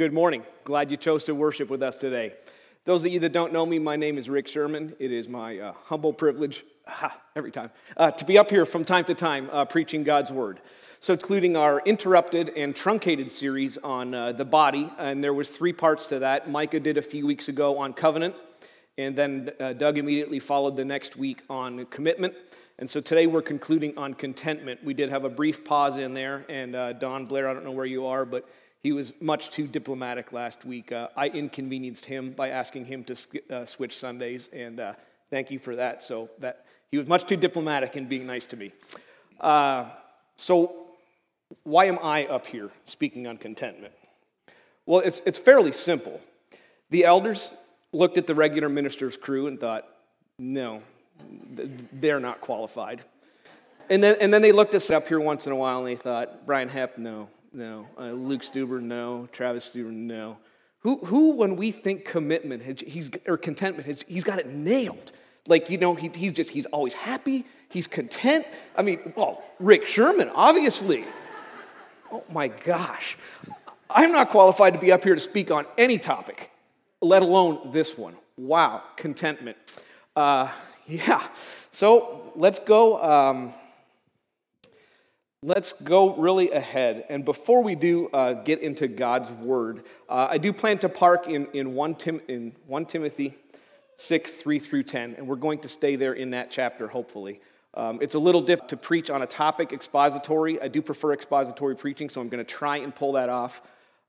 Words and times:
Good 0.00 0.14
morning. 0.14 0.44
Glad 0.64 0.90
you 0.90 0.96
chose 0.96 1.24
to 1.24 1.34
worship 1.34 1.68
with 1.68 1.82
us 1.82 1.98
today. 1.98 2.32
Those 2.86 3.04
of 3.04 3.12
you 3.12 3.20
that 3.20 3.34
don't 3.34 3.52
know 3.52 3.66
me, 3.66 3.78
my 3.78 3.96
name 3.96 4.16
is 4.16 4.30
Rick 4.30 4.48
Sherman. 4.48 4.96
It 4.98 5.12
is 5.12 5.28
my 5.28 5.58
uh, 5.58 5.72
humble 5.74 6.14
privilege, 6.14 6.64
every 7.36 7.50
time, 7.50 7.70
uh, 7.98 8.10
to 8.12 8.24
be 8.24 8.38
up 8.38 8.48
here 8.48 8.64
from 8.64 8.86
time 8.86 9.04
to 9.04 9.14
time 9.14 9.50
uh, 9.52 9.66
preaching 9.66 10.02
God's 10.02 10.32
Word. 10.32 10.62
So, 11.00 11.12
including 11.12 11.54
our 11.54 11.80
interrupted 11.80 12.48
and 12.56 12.74
truncated 12.74 13.30
series 13.30 13.76
on 13.76 14.14
uh, 14.14 14.32
the 14.32 14.46
body, 14.46 14.90
and 14.96 15.22
there 15.22 15.34
was 15.34 15.50
three 15.50 15.74
parts 15.74 16.06
to 16.06 16.20
that. 16.20 16.50
Micah 16.50 16.80
did 16.80 16.96
a 16.96 17.02
few 17.02 17.26
weeks 17.26 17.50
ago 17.50 17.76
on 17.76 17.92
covenant, 17.92 18.34
and 18.96 19.14
then 19.14 19.50
uh, 19.60 19.74
Doug 19.74 19.98
immediately 19.98 20.38
followed 20.38 20.76
the 20.76 20.84
next 20.86 21.16
week 21.16 21.42
on 21.50 21.84
commitment. 21.84 22.32
And 22.78 22.88
so 22.88 23.02
today 23.02 23.26
we're 23.26 23.42
concluding 23.42 23.98
on 23.98 24.14
contentment. 24.14 24.82
We 24.82 24.94
did 24.94 25.10
have 25.10 25.24
a 25.24 25.28
brief 25.28 25.62
pause 25.62 25.98
in 25.98 26.14
there, 26.14 26.46
and 26.48 26.74
uh, 26.74 26.94
Don 26.94 27.26
Blair, 27.26 27.50
I 27.50 27.52
don't 27.52 27.64
know 27.64 27.70
where 27.70 27.84
you 27.84 28.06
are, 28.06 28.24
but 28.24 28.48
he 28.82 28.92
was 28.92 29.12
much 29.20 29.50
too 29.50 29.66
diplomatic 29.66 30.32
last 30.32 30.64
week. 30.64 30.90
Uh, 30.90 31.08
I 31.16 31.28
inconvenienced 31.28 32.06
him 32.06 32.32
by 32.32 32.48
asking 32.48 32.86
him 32.86 33.04
to 33.04 33.16
uh, 33.50 33.66
switch 33.66 33.98
Sundays, 33.98 34.48
and 34.52 34.80
uh, 34.80 34.92
thank 35.28 35.50
you 35.50 35.58
for 35.58 35.76
that. 35.76 36.02
So 36.02 36.30
that 36.38 36.64
he 36.90 36.96
was 36.96 37.06
much 37.06 37.26
too 37.26 37.36
diplomatic 37.36 37.96
in 37.96 38.08
being 38.08 38.26
nice 38.26 38.46
to 38.46 38.56
me. 38.56 38.72
Uh, 39.38 39.90
so 40.36 40.86
why 41.64 41.84
am 41.86 41.98
I 42.02 42.24
up 42.26 42.46
here 42.46 42.70
speaking 42.86 43.26
on 43.26 43.36
contentment? 43.36 43.92
Well, 44.86 45.02
it's, 45.04 45.20
it's 45.26 45.38
fairly 45.38 45.72
simple. 45.72 46.20
The 46.88 47.04
elders 47.04 47.52
looked 47.92 48.16
at 48.16 48.26
the 48.26 48.34
regular 48.34 48.68
minister's 48.68 49.16
crew 49.16 49.46
and 49.46 49.60
thought, 49.60 49.86
no, 50.38 50.82
they're 51.92 52.20
not 52.20 52.40
qualified. 52.40 53.02
And 53.90 54.02
then, 54.02 54.16
and 54.20 54.32
then 54.32 54.40
they 54.40 54.52
looked 54.52 54.74
us 54.74 54.90
up 54.90 55.08
here 55.08 55.20
once 55.20 55.46
in 55.46 55.52
a 55.52 55.56
while 55.56 55.78
and 55.78 55.86
they 55.86 55.96
thought, 55.96 56.46
Brian 56.46 56.68
Hepp, 56.68 56.96
no 56.96 57.28
no. 57.52 57.86
Uh, 57.98 58.12
Luke 58.12 58.42
Stuber, 58.42 58.80
no. 58.80 59.28
Travis 59.32 59.68
Stuber, 59.68 59.92
no. 59.92 60.38
Who, 60.80 60.98
who 61.04 61.36
when 61.36 61.56
we 61.56 61.72
think 61.72 62.04
commitment, 62.04 62.80
he's, 62.80 63.10
or 63.26 63.36
contentment, 63.36 64.04
he's 64.06 64.24
got 64.24 64.38
it 64.38 64.48
nailed. 64.48 65.12
Like, 65.46 65.68
you 65.68 65.78
know, 65.78 65.94
he, 65.94 66.10
he's 66.14 66.32
just, 66.32 66.50
he's 66.50 66.66
always 66.66 66.94
happy, 66.94 67.44
he's 67.68 67.86
content. 67.86 68.46
I 68.76 68.82
mean, 68.82 69.12
well, 69.16 69.42
Rick 69.58 69.86
Sherman, 69.86 70.30
obviously. 70.34 71.04
Oh 72.12 72.24
my 72.30 72.48
gosh. 72.48 73.16
I'm 73.90 74.12
not 74.12 74.30
qualified 74.30 74.74
to 74.74 74.78
be 74.78 74.92
up 74.92 75.02
here 75.02 75.14
to 75.14 75.20
speak 75.20 75.50
on 75.50 75.66
any 75.76 75.98
topic, 75.98 76.50
let 77.00 77.22
alone 77.22 77.72
this 77.72 77.98
one. 77.98 78.16
Wow, 78.36 78.82
contentment. 78.96 79.56
Uh, 80.14 80.50
yeah, 80.86 81.26
so 81.72 82.32
let's 82.36 82.58
go. 82.58 83.02
Um, 83.02 83.52
Let's 85.42 85.72
go 85.82 86.16
really 86.16 86.50
ahead. 86.50 87.06
And 87.08 87.24
before 87.24 87.62
we 87.62 87.74
do 87.74 88.08
uh, 88.08 88.34
get 88.34 88.60
into 88.60 88.86
God's 88.86 89.30
word, 89.30 89.84
uh, 90.06 90.28
I 90.30 90.36
do 90.36 90.52
plan 90.52 90.78
to 90.80 90.88
park 90.90 91.28
in, 91.28 91.46
in, 91.54 91.74
1 91.74 91.94
Tim, 91.94 92.20
in 92.28 92.52
1 92.66 92.84
Timothy 92.84 93.34
6, 93.96 94.34
3 94.34 94.58
through 94.58 94.82
10, 94.82 95.14
and 95.16 95.26
we're 95.26 95.36
going 95.36 95.60
to 95.60 95.68
stay 95.68 95.96
there 95.96 96.12
in 96.12 96.30
that 96.32 96.50
chapter, 96.50 96.88
hopefully. 96.88 97.40
Um, 97.72 98.00
it's 98.02 98.14
a 98.14 98.18
little 98.18 98.42
difficult 98.42 98.68
to 98.70 98.76
preach 98.76 99.08
on 99.08 99.22
a 99.22 99.26
topic 99.26 99.72
expository. 99.72 100.60
I 100.60 100.68
do 100.68 100.82
prefer 100.82 101.14
expository 101.14 101.74
preaching, 101.74 102.10
so 102.10 102.20
I'm 102.20 102.28
going 102.28 102.44
to 102.44 102.50
try 102.50 102.76
and 102.76 102.94
pull 102.94 103.12
that 103.12 103.30
off. 103.30 103.62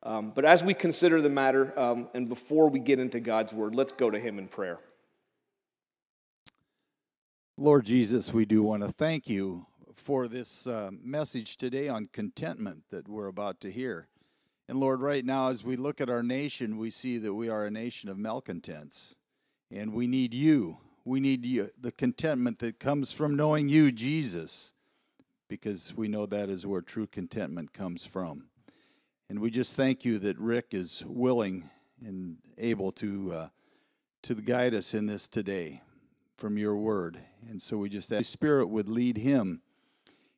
Um, 0.04 0.34
but 0.36 0.44
as 0.44 0.64
we 0.64 0.74
consider 0.74 1.22
the 1.22 1.30
matter, 1.30 1.78
um, 1.80 2.10
and 2.14 2.28
before 2.28 2.70
we 2.70 2.80
get 2.80 3.00
into 3.00 3.22
God's 3.22 3.54
word, 3.54 3.74
let's 3.74 3.94
go 3.94 4.10
to 4.10 4.20
Him 4.20 4.38
in 4.38 4.50
prayer. 4.50 4.80
Lord 7.58 7.86
Jesus, 7.86 8.34
we 8.34 8.44
do 8.44 8.64
want 8.64 8.82
to 8.82 8.92
thank 8.92 9.30
you 9.30 9.68
for 10.02 10.28
this 10.28 10.66
uh, 10.66 10.90
message 11.04 11.58
today 11.58 11.88
on 11.88 12.08
contentment 12.08 12.84
that 12.90 13.08
we're 13.08 13.28
about 13.28 13.62
to 13.62 13.72
hear. 13.72 14.08
And 14.68 14.80
Lord, 14.80 15.00
right 15.00 15.24
now, 15.24 15.50
as 15.50 15.64
we 15.64 15.76
look 15.76 16.02
at 16.02 16.10
our 16.10 16.24
nation, 16.24 16.78
we 16.78 16.90
see 16.90 17.20
that 17.20 17.36
we 17.36 17.50
are 17.50 17.66
a 17.66 17.72
nation 17.72 18.10
of 18.10 18.18
malcontents. 18.18 19.16
And 19.70 19.94
we 19.94 20.08
need 20.08 20.34
you. 20.34 20.80
We 21.06 21.20
need 21.20 21.46
you, 21.46 21.70
the 21.80 21.92
contentment 21.92 22.60
that 22.60 22.80
comes 22.80 23.12
from 23.12 23.36
knowing 23.36 23.70
you, 23.70 23.92
Jesus, 23.92 24.74
because 25.48 25.94
we 25.96 26.08
know 26.08 26.26
that 26.26 26.50
is 26.50 26.66
where 26.66 26.82
true 26.82 27.08
contentment 27.08 27.72
comes 27.72 28.06
from. 28.06 28.46
And 29.30 29.40
we 29.40 29.50
just 29.50 29.76
thank 29.76 30.04
you 30.04 30.20
that 30.20 30.38
Rick 30.38 30.74
is 30.74 31.04
willing 31.06 31.70
and 32.04 32.38
able 32.58 32.92
to, 32.94 33.34
uh, 33.34 33.48
to 34.24 34.36
guide 34.36 34.74
us 34.74 34.94
in 34.94 35.06
this 35.06 35.28
today 35.28 35.82
from 36.38 36.58
your 36.58 36.76
word. 36.76 37.20
And 37.50 37.62
so 37.62 37.78
we 37.78 37.90
just 37.90 38.12
ask 38.12 38.20
the 38.20 38.24
Spirit 38.24 38.68
would 38.68 38.90
lead 38.90 39.18
him 39.18 39.62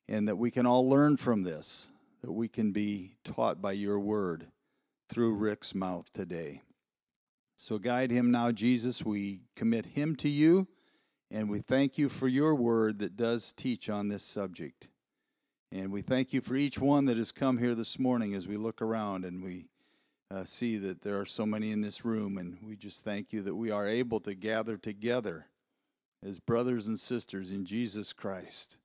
and 0.07 0.27
that 0.27 0.37
we 0.37 0.51
can 0.51 0.65
all 0.65 0.87
learn 0.87 1.17
from 1.17 1.43
this, 1.43 1.89
that 2.21 2.31
we 2.31 2.47
can 2.47 2.71
be 2.71 3.15
taught 3.23 3.61
by 3.61 3.71
your 3.71 3.99
word 3.99 4.47
through 5.09 5.33
Rick's 5.33 5.73
mouth 5.75 6.11
today. 6.11 6.61
So 7.55 7.77
guide 7.77 8.11
him 8.11 8.31
now, 8.31 8.51
Jesus. 8.51 9.05
We 9.05 9.41
commit 9.55 9.85
him 9.85 10.15
to 10.17 10.29
you, 10.29 10.67
and 11.29 11.49
we 11.49 11.59
thank 11.59 11.97
you 11.97 12.09
for 12.09 12.27
your 12.27 12.55
word 12.55 12.99
that 12.99 13.15
does 13.15 13.53
teach 13.53 13.89
on 13.89 14.07
this 14.07 14.23
subject. 14.23 14.89
And 15.71 15.91
we 15.91 16.01
thank 16.01 16.33
you 16.33 16.41
for 16.41 16.55
each 16.55 16.77
one 16.77 17.05
that 17.05 17.17
has 17.17 17.31
come 17.31 17.57
here 17.57 17.73
this 17.73 17.97
morning 17.97 18.35
as 18.35 18.47
we 18.47 18.57
look 18.57 18.79
around 18.79 19.25
and 19.25 19.43
we 19.43 19.65
uh, 20.29 20.43
see 20.43 20.77
that 20.77 21.01
there 21.01 21.19
are 21.19 21.25
so 21.25 21.47
many 21.47 21.71
in 21.71 21.81
this 21.81 22.05
room. 22.05 22.37
And 22.37 22.59
we 22.63 22.75
just 22.75 23.03
thank 23.03 23.33
you 23.33 23.41
that 23.41 23.55
we 23.55 23.71
are 23.71 23.87
able 23.87 24.19
to 24.19 24.35
gather 24.35 24.77
together 24.77 25.47
as 26.23 26.39
brothers 26.39 26.85
and 26.85 26.99
sisters 26.99 27.49
in 27.49 27.65
Jesus 27.65 28.13
Christ. 28.13 28.77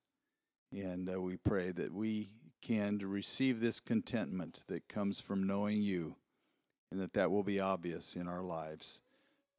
And 0.72 1.10
uh, 1.12 1.20
we 1.20 1.36
pray 1.36 1.70
that 1.72 1.92
we 1.92 2.28
can 2.60 2.98
receive 2.98 3.60
this 3.60 3.80
contentment 3.80 4.62
that 4.66 4.88
comes 4.88 5.20
from 5.20 5.46
knowing 5.46 5.82
you 5.82 6.16
and 6.90 7.00
that 7.00 7.12
that 7.14 7.30
will 7.30 7.42
be 7.42 7.60
obvious 7.60 8.16
in 8.16 8.26
our 8.26 8.42
lives. 8.42 9.02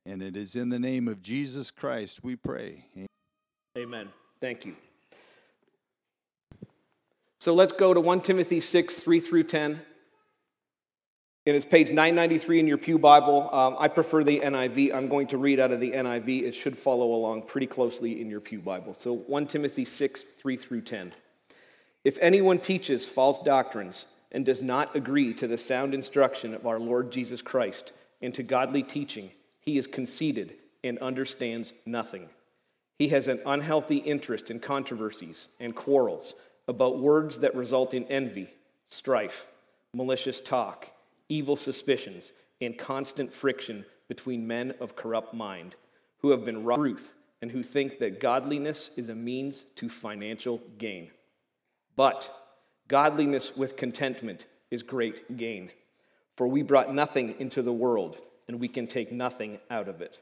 And 0.06 0.22
it 0.22 0.36
is 0.36 0.56
in 0.56 0.70
the 0.70 0.80
name 0.80 1.08
of 1.08 1.22
Jesus 1.22 1.72
Christ 1.72 2.24
we 2.24 2.36
pray. 2.36 2.86
Amen. 3.78 4.10
Thank 4.42 4.66
you. 4.66 4.76
So 7.40 7.54
let's 7.54 7.72
go 7.72 7.94
to 7.94 8.02
1 8.02 8.22
Timothy 8.22 8.60
6, 8.60 9.00
3 9.00 9.20
through 9.20 9.44
10. 9.44 9.82
And 11.46 11.56
it's 11.56 11.66
page 11.66 11.88
993 11.88 12.60
in 12.60 12.68
your 12.68 12.78
Pew 12.78 13.00
Bible. 13.00 13.50
Um, 13.54 13.78
I 13.80 13.88
prefer 13.88 14.24
the 14.24 14.42
NIV. 14.42 14.94
I'm 14.94 15.08
going 15.08 15.28
to 15.28 15.38
read 15.38 15.60
out 15.60 15.72
of 15.72 15.80
the 15.80 15.92
NIV. 15.92 16.44
It 16.44 16.54
should 16.54 16.78
follow 16.78 17.14
along 17.14 17.44
pretty 17.44 17.66
closely 17.66 18.20
in 18.20 18.30
your 18.30 18.42
Pew 18.42 18.60
Bible. 18.60 18.94
So 18.94 19.14
1 19.14 19.48
Timothy 19.48 19.86
6, 19.86 20.26
3 20.38 20.58
through 20.58 20.82
10. 20.82 21.14
If 22.04 22.18
anyone 22.22 22.60
teaches 22.60 23.06
false 23.06 23.40
doctrines 23.40 24.06
and 24.32 24.46
does 24.46 24.62
not 24.62 24.96
agree 24.96 25.34
to 25.36 25.48
the 25.48 25.58
sound 25.58 25.94
instruction 25.94 26.54
of 26.54 26.68
our 26.68 26.80
Lord 26.80 27.12
Jesus 27.12 27.42
Christ 27.42 27.94
and 28.22 28.34
to 28.34 28.44
godly 28.44 28.84
teaching, 28.84 29.32
he 29.62 29.78
is 29.78 29.88
conceited 29.88 30.56
and 30.84 31.00
understands 31.00 31.74
nothing. 31.86 32.30
He 32.98 33.08
has 33.10 33.28
an 33.28 33.40
unhealthy 33.46 33.98
interest 33.98 34.52
in 34.52 34.60
controversies 34.60 35.48
and 35.58 35.74
quarrels 35.74 36.36
about 36.68 37.00
words 37.00 37.40
that 37.40 37.56
result 37.56 37.94
in 37.94 38.04
envy, 38.06 38.50
strife, 38.90 39.48
malicious 39.94 40.42
talk 40.42 40.92
evil 41.30 41.56
suspicions, 41.56 42.34
and 42.60 42.78
constant 42.78 43.32
friction 43.32 43.86
between 44.08 44.48
men 44.48 44.74
of 44.82 44.96
corrupt 44.96 45.34
mind 45.34 45.76
who 46.18 46.32
have 46.32 46.44
been 46.44 46.66
robbed 46.66 46.82
truth 46.82 47.16
and 47.42 47.52
who 47.52 47.64
think 47.64 48.00
that 48.00 48.20
godliness 48.20 48.92
is 48.98 49.08
a 49.08 49.16
means 49.16 49.64
to 49.76 49.88
financial 49.88 50.62
gain. 50.78 51.10
But 51.96 52.30
godliness 52.88 53.56
with 53.56 53.78
contentment 53.78 54.46
is 54.72 54.84
great 54.84 55.38
gain. 55.38 55.72
For 56.36 56.48
we 56.48 56.64
brought 56.64 56.94
nothing 56.94 57.36
into 57.40 57.62
the 57.62 57.74
world, 57.74 58.18
and 58.48 58.60
we 58.60 58.68
can 58.68 58.88
take 58.88 59.12
nothing 59.12 59.60
out 59.70 59.88
of 59.88 60.02
it. 60.02 60.22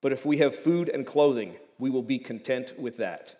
But 0.00 0.12
if 0.12 0.24
we 0.24 0.38
have 0.38 0.54
food 0.54 0.88
and 0.88 1.06
clothing, 1.06 1.56
we 1.78 1.90
will 1.90 2.02
be 2.02 2.18
content 2.18 2.78
with 2.78 2.96
that. 2.98 3.36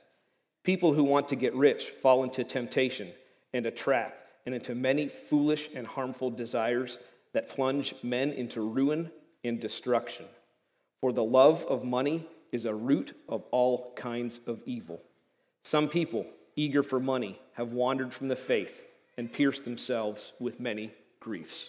People 0.63 0.95
who 0.95 1.05
want 1.05 1.29
to 1.29 1.37
get 1.37 1.55
rich 1.55 1.91
fall 2.03 2.25
into 2.25 2.43
temptation 2.43 3.13
and 3.53 3.67
a 3.67 3.71
trap 3.71 4.17
and 4.47 4.55
into 4.55 4.75
many 4.75 5.09
foolish 5.09 5.69
and 5.75 5.87
harmful 5.87 6.31
desires 6.31 6.99
that 7.33 7.49
plunge 7.49 7.95
men 8.03 8.33
into 8.33 8.63
ruin 8.63 9.11
and 9.45 9.61
destruction. 9.61 10.25
For 11.01 11.13
the 11.13 11.25
love 11.25 11.65
of 11.69 11.85
money 11.85 12.27
is 12.53 12.65
a 12.65 12.75
root 12.75 13.15
of 13.29 13.45
all 13.51 13.93
kinds 13.97 14.41
of 14.47 14.63
evil. 14.65 15.03
Some 15.63 15.89
people, 15.89 16.27
eager 16.55 16.83
for 16.83 17.01
money, 17.01 17.39
have 17.55 17.73
wandered 17.73 18.15
from 18.15 18.29
the 18.29 18.37
faith 18.37 18.87
and 19.19 19.33
pierced 19.33 19.65
themselves 19.65 20.33
with 20.39 20.61
many 20.61 20.93
griefs. 21.21 21.69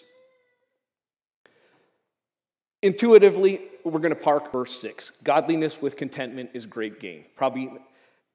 Intuitively, 2.80 3.60
we're 3.82 3.98
going 3.98 4.14
to 4.14 4.20
park 4.20 4.52
verse 4.52 4.80
6. 4.80 5.12
Godliness 5.24 5.82
with 5.82 5.96
contentment 5.96 6.50
is 6.54 6.64
great 6.64 7.00
gain. 7.00 7.24
Probably, 7.34 7.72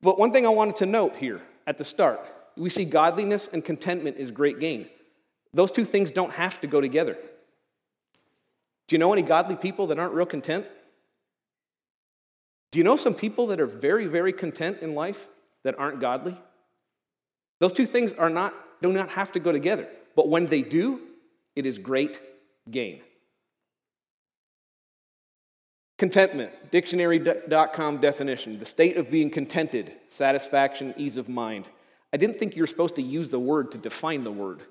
but 0.02 0.20
one 0.20 0.34
thing 0.34 0.46
I 0.46 0.50
wanted 0.50 0.76
to 0.78 0.86
note 0.86 1.16
here 1.16 1.42
at 1.66 1.78
the 1.78 1.86
start 1.86 2.20
we 2.56 2.70
see 2.70 2.86
godliness 2.86 3.48
and 3.52 3.64
contentment 3.64 4.18
is 4.18 4.32
great 4.32 4.60
gain. 4.60 4.88
Those 5.54 5.72
two 5.72 5.86
things 5.86 6.12
don't 6.12 6.32
have 6.34 6.62
to 6.62 6.68
go 6.68 6.82
together. 6.82 7.18
Do 8.88 8.96
you 8.96 9.00
know 9.00 9.14
any 9.14 9.22
godly 9.22 9.56
people 9.56 9.88
that 9.88 10.00
aren't 10.00 10.14
real 10.14 10.26
content? 10.26 10.66
Do 12.72 12.80
you 12.80 12.84
know 12.84 12.96
some 12.96 13.14
people 13.14 13.48
that 13.48 13.62
are 13.62 13.68
very, 13.68 14.08
very 14.08 14.34
content 14.34 14.80
in 14.82 14.96
life 14.96 15.28
that 15.64 15.78
aren't 15.78 16.00
godly? 16.00 16.38
Those 17.60 17.74
two 17.74 17.86
things 17.86 18.14
are 18.14 18.30
not, 18.30 18.54
do 18.82 18.92
not 18.92 19.10
have 19.10 19.32
to 19.34 19.40
go 19.40 19.52
together. 19.52 19.88
But 20.16 20.28
when 20.28 20.48
they 20.48 20.62
do, 20.62 21.02
it 21.56 21.66
is 21.66 21.78
great 21.78 22.20
gain. 22.70 23.02
Contentment, 25.98 26.72
dictionary.com 26.72 27.98
definition, 27.98 28.60
the 28.60 28.66
state 28.66 28.98
of 28.98 29.10
being 29.12 29.30
contented, 29.30 29.94
satisfaction, 30.08 30.94
ease 30.98 31.16
of 31.16 31.30
mind. 31.30 31.70
I 32.14 32.18
didn't 32.18 32.38
think 32.38 32.56
you 32.56 32.62
were 32.62 32.68
supposed 32.68 32.96
to 32.96 33.02
use 33.02 33.32
the 33.32 33.40
word 33.40 33.72
to 33.72 33.80
define 33.80 34.24
the 34.24 34.32
word. 34.32 34.62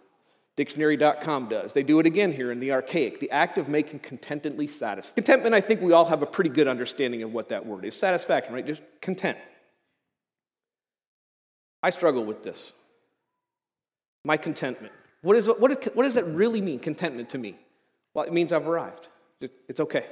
Dictionary.com 0.54 1.48
does. 1.48 1.72
They 1.72 1.82
do 1.82 1.98
it 1.98 2.06
again 2.06 2.32
here 2.32 2.52
in 2.52 2.60
the 2.60 2.72
archaic, 2.72 3.18
the 3.18 3.30
act 3.30 3.58
of 3.58 3.68
making 3.68 4.00
contentedly 4.00 4.68
satisfied. 4.68 5.14
Contentment, 5.16 5.54
I 5.54 5.60
think 5.60 5.80
we 5.80 5.92
all 5.92 6.04
have 6.04 6.22
a 6.22 6.26
pretty 6.26 6.50
good 6.50 6.68
understanding 6.68 7.22
of 7.22 7.32
what 7.32 7.48
that 7.48 7.66
word 7.66 7.84
is. 7.84 7.96
Satisfaction, 7.96 8.54
right? 8.54 8.64
Just 8.64 8.82
content. 9.00 9.38
I 11.82 11.90
struggle 11.90 12.24
with 12.24 12.42
this. 12.42 12.72
My 14.24 14.36
contentment. 14.36 14.92
What, 15.22 15.36
is, 15.36 15.48
what, 15.48 15.58
what 15.60 16.04
does 16.04 16.14
that 16.14 16.26
really 16.26 16.60
mean, 16.60 16.78
contentment 16.78 17.30
to 17.30 17.38
me? 17.38 17.56
Well, 18.14 18.24
it 18.24 18.32
means 18.32 18.52
I've 18.52 18.68
arrived. 18.68 19.08
It's 19.40 19.80
okay. 19.80 20.06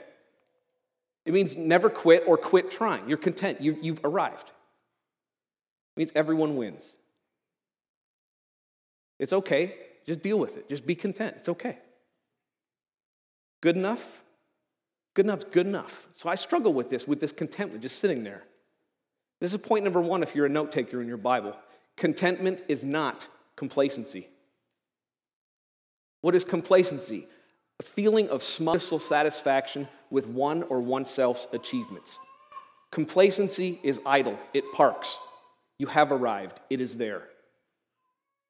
It 1.26 1.34
means 1.34 1.56
never 1.56 1.90
quit 1.90 2.24
or 2.26 2.36
quit 2.36 2.70
trying. 2.70 3.08
You're 3.08 3.18
content. 3.18 3.60
You, 3.60 3.78
you've 3.80 4.00
arrived. 4.04 4.48
It 4.48 6.00
means 6.00 6.12
everyone 6.16 6.56
wins. 6.56 6.96
It's 9.20 9.34
okay. 9.34 9.74
Just 10.06 10.22
deal 10.22 10.38
with 10.38 10.56
it. 10.56 10.68
Just 10.68 10.84
be 10.84 10.96
content. 10.96 11.36
It's 11.38 11.48
okay. 11.50 11.78
Good 13.60 13.76
enough? 13.76 14.22
Good 15.14 15.26
enough 15.26 15.50
good 15.50 15.66
enough. 15.66 16.08
So 16.16 16.28
I 16.28 16.34
struggle 16.34 16.72
with 16.72 16.88
this, 16.88 17.06
with 17.06 17.20
this 17.20 17.30
contentment 17.30 17.82
just 17.82 18.00
sitting 18.00 18.24
there. 18.24 18.42
This 19.40 19.52
is 19.52 19.58
point 19.58 19.84
number 19.84 20.00
one 20.00 20.22
if 20.22 20.34
you're 20.34 20.46
a 20.46 20.50
note 20.50 20.72
taker 20.72 21.00
in 21.02 21.08
your 21.08 21.18
Bible. 21.18 21.54
Contentment 21.96 22.62
is 22.68 22.82
not 22.82 23.28
complacency. 23.56 24.28
What 26.22 26.34
is 26.34 26.44
complacency? 26.44 27.26
A 27.78 27.82
feeling 27.82 28.28
of 28.28 28.42
smug 28.42 28.80
satisfaction 28.80 29.88
with 30.10 30.26
one 30.26 30.62
or 30.64 30.80
oneself's 30.80 31.46
achievements. 31.52 32.18
Complacency 32.90 33.80
is 33.82 34.00
idle, 34.04 34.38
it 34.52 34.64
parks. 34.72 35.16
You 35.78 35.86
have 35.86 36.12
arrived, 36.12 36.58
it 36.68 36.80
is 36.80 36.96
there. 36.96 37.29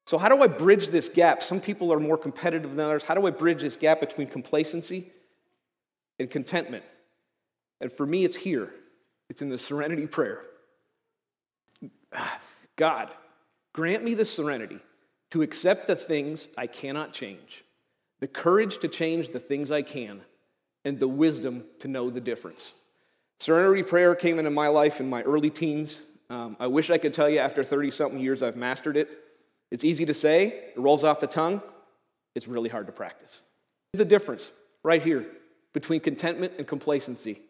So, 0.05 0.17
how 0.17 0.29
do 0.29 0.41
I 0.41 0.47
bridge 0.47 0.87
this 0.87 1.07
gap? 1.07 1.43
Some 1.43 1.61
people 1.61 1.93
are 1.93 1.99
more 1.99 2.17
competitive 2.17 2.75
than 2.75 2.79
others. 2.79 3.03
How 3.03 3.13
do 3.13 3.25
I 3.27 3.29
bridge 3.29 3.61
this 3.61 3.75
gap 3.75 3.99
between 3.99 4.27
complacency 4.27 5.11
and 6.19 6.29
contentment? 6.29 6.83
And 7.79 7.91
for 7.91 8.05
me, 8.05 8.25
it's 8.25 8.35
here 8.35 8.73
it's 9.31 9.41
in 9.41 9.49
the 9.49 9.57
serenity 9.57 10.07
prayer. 10.07 10.43
God, 12.75 13.09
grant 13.71 14.03
me 14.03 14.13
the 14.13 14.25
serenity 14.25 14.79
to 15.29 15.41
accept 15.41 15.87
the 15.87 15.95
things 15.95 16.49
I 16.57 16.67
cannot 16.67 17.13
change, 17.13 17.63
the 18.19 18.27
courage 18.27 18.79
to 18.79 18.89
change 18.89 19.29
the 19.29 19.39
things 19.39 19.71
I 19.71 19.83
can, 19.83 20.19
and 20.83 20.99
the 20.99 21.07
wisdom 21.07 21.63
to 21.79 21.87
know 21.87 22.09
the 22.09 22.19
difference. 22.19 22.73
Serenity 23.39 23.83
prayer 23.83 24.15
came 24.15 24.37
into 24.37 24.51
my 24.51 24.67
life 24.67 24.99
in 24.99 25.09
my 25.09 25.21
early 25.21 25.49
teens. 25.49 26.01
Um, 26.29 26.57
I 26.59 26.67
wish 26.67 26.89
I 26.89 26.97
could 26.97 27.13
tell 27.13 27.29
you 27.29 27.39
after 27.39 27.63
30 27.63 27.91
something 27.91 28.19
years 28.19 28.43
I've 28.43 28.57
mastered 28.57 28.97
it. 28.97 29.09
It's 29.71 29.83
easy 29.83 30.05
to 30.05 30.13
say, 30.13 30.47
it 30.47 30.77
rolls 30.77 31.03
off 31.03 31.19
the 31.19 31.27
tongue. 31.27 31.61
It's 32.35 32.47
really 32.47 32.69
hard 32.69 32.87
to 32.87 32.91
practice. 32.91 33.41
The 33.93 34.05
difference 34.05 34.51
right 34.83 35.01
here 35.01 35.25
between 35.73 36.01
contentment 36.01 36.53
and 36.57 36.67
complacency. 36.67 37.41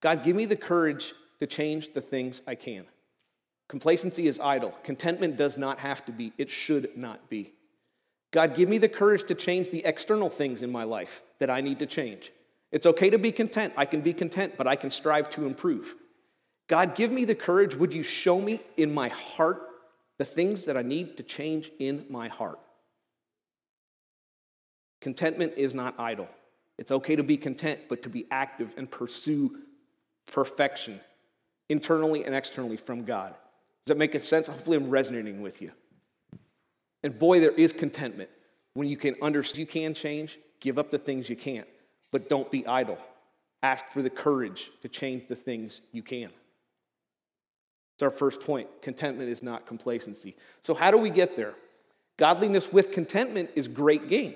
God, 0.00 0.24
give 0.24 0.36
me 0.36 0.44
the 0.44 0.56
courage 0.56 1.14
to 1.40 1.46
change 1.46 1.94
the 1.94 2.00
things 2.00 2.42
I 2.46 2.56
can. 2.56 2.84
Complacency 3.68 4.26
is 4.26 4.38
idle. 4.40 4.70
Contentment 4.82 5.36
does 5.36 5.56
not 5.56 5.78
have 5.78 6.04
to 6.06 6.12
be, 6.12 6.32
it 6.36 6.50
should 6.50 6.96
not 6.96 7.30
be. 7.30 7.52
God, 8.32 8.54
give 8.54 8.68
me 8.68 8.78
the 8.78 8.88
courage 8.88 9.26
to 9.28 9.34
change 9.34 9.70
the 9.70 9.84
external 9.84 10.30
things 10.30 10.62
in 10.62 10.72
my 10.72 10.84
life 10.84 11.22
that 11.38 11.50
I 11.50 11.60
need 11.60 11.78
to 11.80 11.86
change. 11.86 12.32
It's 12.70 12.86
okay 12.86 13.10
to 13.10 13.18
be 13.18 13.30
content. 13.30 13.74
I 13.76 13.84
can 13.84 14.00
be 14.00 14.14
content, 14.14 14.54
but 14.56 14.66
I 14.66 14.76
can 14.76 14.90
strive 14.90 15.28
to 15.30 15.46
improve. 15.46 15.94
God, 16.68 16.94
give 16.94 17.12
me 17.12 17.24
the 17.24 17.34
courage. 17.34 17.74
Would 17.74 17.92
you 17.92 18.02
show 18.02 18.40
me 18.40 18.60
in 18.76 18.94
my 18.94 19.08
heart 19.08 19.62
the 20.18 20.24
things 20.24 20.66
that 20.66 20.76
I 20.76 20.82
need 20.82 21.16
to 21.16 21.22
change 21.22 21.70
in 21.78 22.06
my 22.08 22.28
heart? 22.28 22.58
Contentment 25.00 25.54
is 25.56 25.74
not 25.74 25.98
idle. 25.98 26.28
It's 26.78 26.90
okay 26.90 27.16
to 27.16 27.22
be 27.22 27.36
content, 27.36 27.80
but 27.88 28.02
to 28.02 28.08
be 28.08 28.26
active 28.30 28.74
and 28.76 28.90
pursue 28.90 29.58
perfection 30.26 31.00
internally 31.68 32.24
and 32.24 32.34
externally 32.34 32.76
from 32.76 33.04
God. 33.04 33.30
Does 33.84 33.94
that 33.94 33.98
make 33.98 34.20
sense? 34.22 34.46
Hopefully, 34.46 34.76
I'm 34.76 34.90
resonating 34.90 35.42
with 35.42 35.60
you. 35.60 35.72
And 37.02 37.18
boy, 37.18 37.40
there 37.40 37.50
is 37.50 37.72
contentment 37.72 38.30
when 38.74 38.88
you 38.88 38.96
can 38.96 39.16
understand 39.20 39.58
you 39.58 39.66
can 39.66 39.94
change, 39.94 40.38
give 40.60 40.78
up 40.78 40.90
the 40.90 40.98
things 40.98 41.28
you 41.28 41.36
can't 41.36 41.66
but 42.12 42.28
don't 42.28 42.50
be 42.50 42.64
idle. 42.66 42.98
Ask 43.62 43.86
for 43.90 44.02
the 44.02 44.10
courage 44.10 44.70
to 44.82 44.88
change 44.88 45.26
the 45.28 45.34
things 45.34 45.80
you 45.90 46.02
can. 46.02 46.30
It's 47.94 48.02
our 48.02 48.10
first 48.10 48.40
point. 48.40 48.68
Contentment 48.82 49.28
is 49.28 49.42
not 49.42 49.66
complacency. 49.66 50.36
So, 50.62 50.74
how 50.74 50.90
do 50.90 50.96
we 50.96 51.10
get 51.10 51.36
there? 51.36 51.54
Godliness 52.16 52.72
with 52.72 52.92
contentment 52.92 53.50
is 53.54 53.68
great 53.68 54.08
gain. 54.08 54.34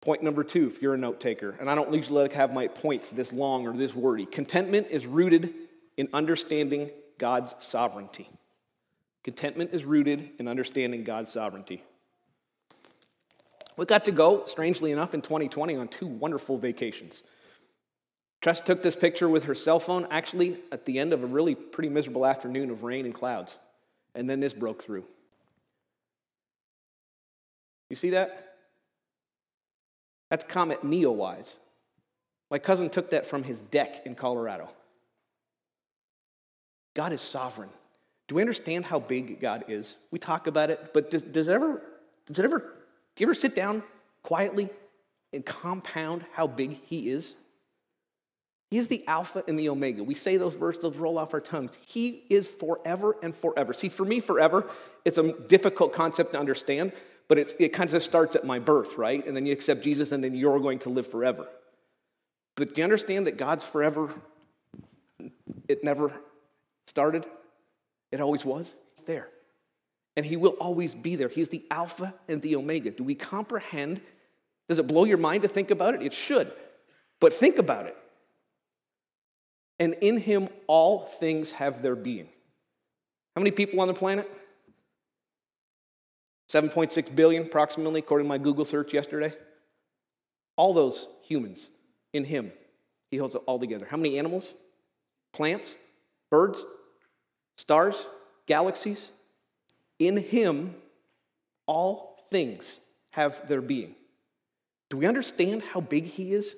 Point 0.00 0.22
number 0.22 0.44
two, 0.44 0.68
if 0.68 0.80
you're 0.80 0.94
a 0.94 0.98
note 0.98 1.20
taker, 1.20 1.56
and 1.60 1.68
I 1.68 1.74
don't 1.74 1.92
usually 1.92 2.22
like 2.22 2.32
have 2.32 2.52
my 2.52 2.68
points 2.68 3.10
this 3.10 3.32
long 3.32 3.66
or 3.66 3.76
this 3.76 3.94
wordy. 3.94 4.26
Contentment 4.26 4.86
is 4.90 5.06
rooted 5.06 5.52
in 5.96 6.08
understanding 6.12 6.90
God's 7.18 7.54
sovereignty. 7.58 8.30
Contentment 9.24 9.70
is 9.72 9.84
rooted 9.84 10.30
in 10.38 10.48
understanding 10.48 11.04
God's 11.04 11.32
sovereignty. 11.32 11.82
We 13.76 13.84
got 13.84 14.04
to 14.06 14.12
go, 14.12 14.44
strangely 14.46 14.92
enough, 14.92 15.14
in 15.14 15.22
2020 15.22 15.76
on 15.76 15.88
two 15.88 16.06
wonderful 16.06 16.58
vacations. 16.58 17.22
Tress 18.40 18.60
took 18.60 18.82
this 18.82 18.94
picture 18.94 19.28
with 19.28 19.44
her 19.44 19.54
cell 19.54 19.80
phone, 19.80 20.06
actually, 20.10 20.58
at 20.70 20.84
the 20.84 20.98
end 20.98 21.12
of 21.12 21.22
a 21.22 21.26
really 21.26 21.54
pretty 21.54 21.88
miserable 21.88 22.24
afternoon 22.24 22.70
of 22.70 22.84
rain 22.84 23.04
and 23.04 23.14
clouds. 23.14 23.56
And 24.14 24.28
then 24.30 24.40
this 24.40 24.54
broke 24.54 24.82
through. 24.82 25.04
You 27.90 27.96
see 27.96 28.10
that? 28.10 28.56
That's 30.30 30.44
Comet 30.44 30.84
Neowise. 30.84 31.52
My 32.50 32.58
cousin 32.58 32.90
took 32.90 33.10
that 33.10 33.26
from 33.26 33.42
his 33.42 33.60
deck 33.60 34.06
in 34.06 34.14
Colorado. 34.14 34.68
God 36.94 37.12
is 37.12 37.20
sovereign. 37.20 37.70
Do 38.26 38.34
we 38.34 38.42
understand 38.42 38.84
how 38.84 38.98
big 38.98 39.40
God 39.40 39.64
is? 39.68 39.96
We 40.10 40.18
talk 40.18 40.46
about 40.46 40.70
it, 40.70 40.92
but 40.92 41.10
does, 41.10 41.22
does, 41.22 41.48
it, 41.48 41.52
ever, 41.52 41.82
does 42.26 42.38
it 42.38 42.44
ever 42.44 42.74
do 43.18 43.24
you 43.24 43.26
ever 43.26 43.34
sit 43.34 43.56
down 43.56 43.82
quietly 44.22 44.70
and 45.32 45.44
compound 45.44 46.24
how 46.34 46.46
big 46.46 46.78
He 46.84 47.10
is? 47.10 47.32
He 48.70 48.78
is 48.78 48.88
the 48.88 49.06
Alpha 49.06 49.42
and 49.48 49.58
the 49.58 49.68
Omega. 49.70 50.04
We 50.04 50.14
say 50.14 50.36
those 50.36 50.56
words, 50.56 50.78
those 50.78 50.96
roll 50.96 51.18
off 51.18 51.32
our 51.32 51.40
tongues. 51.40 51.72
He 51.86 52.24
is 52.28 52.46
forever 52.46 53.16
and 53.22 53.34
forever. 53.34 53.72
See, 53.72 53.88
for 53.88 54.04
me, 54.04 54.20
forever, 54.20 54.68
it's 55.04 55.16
a 55.16 55.32
difficult 55.32 55.94
concept 55.94 56.32
to 56.32 56.38
understand, 56.38 56.92
but 57.28 57.38
it, 57.38 57.56
it 57.58 57.68
kind 57.70 57.92
of 57.92 58.02
starts 58.02 58.36
at 58.36 58.44
my 58.44 58.58
birth, 58.58 58.98
right? 58.98 59.24
And 59.26 59.34
then 59.34 59.46
you 59.46 59.52
accept 59.52 59.82
Jesus, 59.82 60.12
and 60.12 60.22
then 60.22 60.34
you're 60.34 60.60
going 60.60 60.80
to 60.80 60.90
live 60.90 61.06
forever. 61.06 61.48
But 62.56 62.74
do 62.74 62.80
you 62.80 62.84
understand 62.84 63.26
that 63.26 63.38
God's 63.38 63.64
forever? 63.64 64.12
It 65.66 65.82
never 65.82 66.12
started, 66.86 67.26
it 68.12 68.20
always 68.20 68.44
was. 68.44 68.74
It's 68.94 69.02
there 69.04 69.28
and 70.18 70.26
he 70.26 70.36
will 70.36 70.56
always 70.60 70.96
be 70.96 71.14
there. 71.14 71.28
He's 71.28 71.48
the 71.48 71.64
Alpha 71.70 72.12
and 72.26 72.42
the 72.42 72.56
Omega. 72.56 72.90
Do 72.90 73.04
we 73.04 73.14
comprehend? 73.14 74.00
Does 74.68 74.80
it 74.80 74.88
blow 74.88 75.04
your 75.04 75.16
mind 75.16 75.42
to 75.42 75.48
think 75.48 75.70
about 75.70 75.94
it? 75.94 76.02
It 76.02 76.12
should. 76.12 76.50
But 77.20 77.32
think 77.32 77.56
about 77.56 77.86
it. 77.86 77.96
And 79.78 79.94
in 80.00 80.16
him, 80.16 80.48
all 80.66 81.06
things 81.06 81.52
have 81.52 81.82
their 81.82 81.94
being. 81.94 82.28
How 83.34 83.40
many 83.40 83.50
people 83.52 83.80
on 83.80 83.88
the 83.88 83.94
planet? 83.94 84.28
7.6 86.50 87.14
billion, 87.14 87.44
approximately, 87.44 88.00
according 88.00 88.24
to 88.24 88.28
my 88.28 88.38
Google 88.38 88.64
search 88.64 88.92
yesterday. 88.92 89.32
All 90.56 90.74
those 90.74 91.06
humans 91.22 91.68
in 92.12 92.24
him, 92.24 92.52
he 93.10 93.18
holds 93.18 93.34
it 93.34 93.42
all 93.46 93.58
together. 93.58 93.86
How 93.88 93.96
many 93.96 94.18
animals? 94.18 94.52
Plants? 95.32 95.76
Birds? 96.30 96.64
Stars? 97.56 98.06
Galaxies? 98.46 99.12
In 99.98 100.16
him, 100.16 100.74
all 101.66 102.18
things 102.30 102.78
have 103.10 103.46
their 103.46 103.60
being. 103.60 103.94
Do 104.90 104.96
we 104.96 105.06
understand 105.06 105.62
how 105.62 105.80
big 105.80 106.06
he 106.06 106.32
is? 106.32 106.56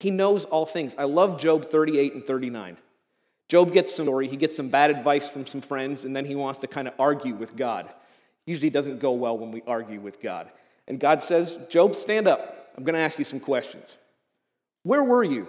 He 0.00 0.10
knows 0.10 0.44
all 0.44 0.66
things. 0.66 0.94
I 0.96 1.04
love 1.04 1.40
Job 1.40 1.70
38 1.70 2.14
and 2.14 2.26
39. 2.26 2.76
Job 3.48 3.72
gets 3.72 3.94
some 3.94 4.06
story, 4.06 4.28
he 4.28 4.36
gets 4.36 4.54
some 4.54 4.68
bad 4.68 4.90
advice 4.90 5.28
from 5.28 5.46
some 5.46 5.62
friends, 5.62 6.04
and 6.04 6.14
then 6.14 6.26
he 6.26 6.34
wants 6.34 6.60
to 6.60 6.66
kind 6.66 6.86
of 6.86 6.94
argue 6.98 7.34
with 7.34 7.56
God. 7.56 7.88
Usually 8.44 8.70
doesn't 8.70 9.00
go 9.00 9.12
well 9.12 9.38
when 9.38 9.50
we 9.50 9.62
argue 9.66 10.00
with 10.00 10.20
God. 10.20 10.50
And 10.86 11.00
God 11.00 11.22
says, 11.22 11.58
Job, 11.68 11.94
stand 11.94 12.28
up. 12.28 12.72
I'm 12.76 12.84
going 12.84 12.94
to 12.94 13.00
ask 13.00 13.18
you 13.18 13.24
some 13.24 13.40
questions. 13.40 13.96
Where 14.82 15.02
were 15.02 15.24
you 15.24 15.48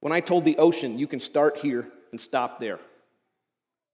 when 0.00 0.12
I 0.12 0.20
told 0.20 0.44
the 0.44 0.58
ocean 0.58 0.98
you 0.98 1.06
can 1.06 1.20
start 1.20 1.58
here 1.58 1.88
and 2.12 2.20
stop 2.20 2.60
there? 2.60 2.78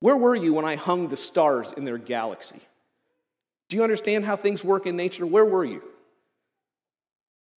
Where 0.00 0.16
were 0.16 0.36
you 0.36 0.54
when 0.54 0.64
I 0.64 0.76
hung 0.76 1.08
the 1.08 1.16
stars 1.16 1.72
in 1.76 1.84
their 1.84 1.98
galaxy? 1.98 2.60
Do 3.68 3.76
you 3.76 3.82
understand 3.82 4.24
how 4.24 4.36
things 4.36 4.64
work 4.64 4.86
in 4.86 4.96
nature? 4.96 5.26
Where 5.26 5.44
were 5.44 5.64
you? 5.64 5.82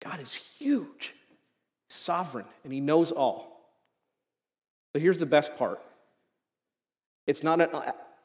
God 0.04 0.20
is 0.20 0.34
huge, 0.34 1.14
sovereign, 1.92 2.46
and 2.64 2.72
He 2.72 2.80
knows 2.80 3.12
all. 3.12 3.52
But 4.92 5.02
here's 5.02 5.18
the 5.18 5.26
best 5.26 5.56
part 5.56 5.80
it's 7.26 7.42
not 7.42 7.60
an 7.60 7.70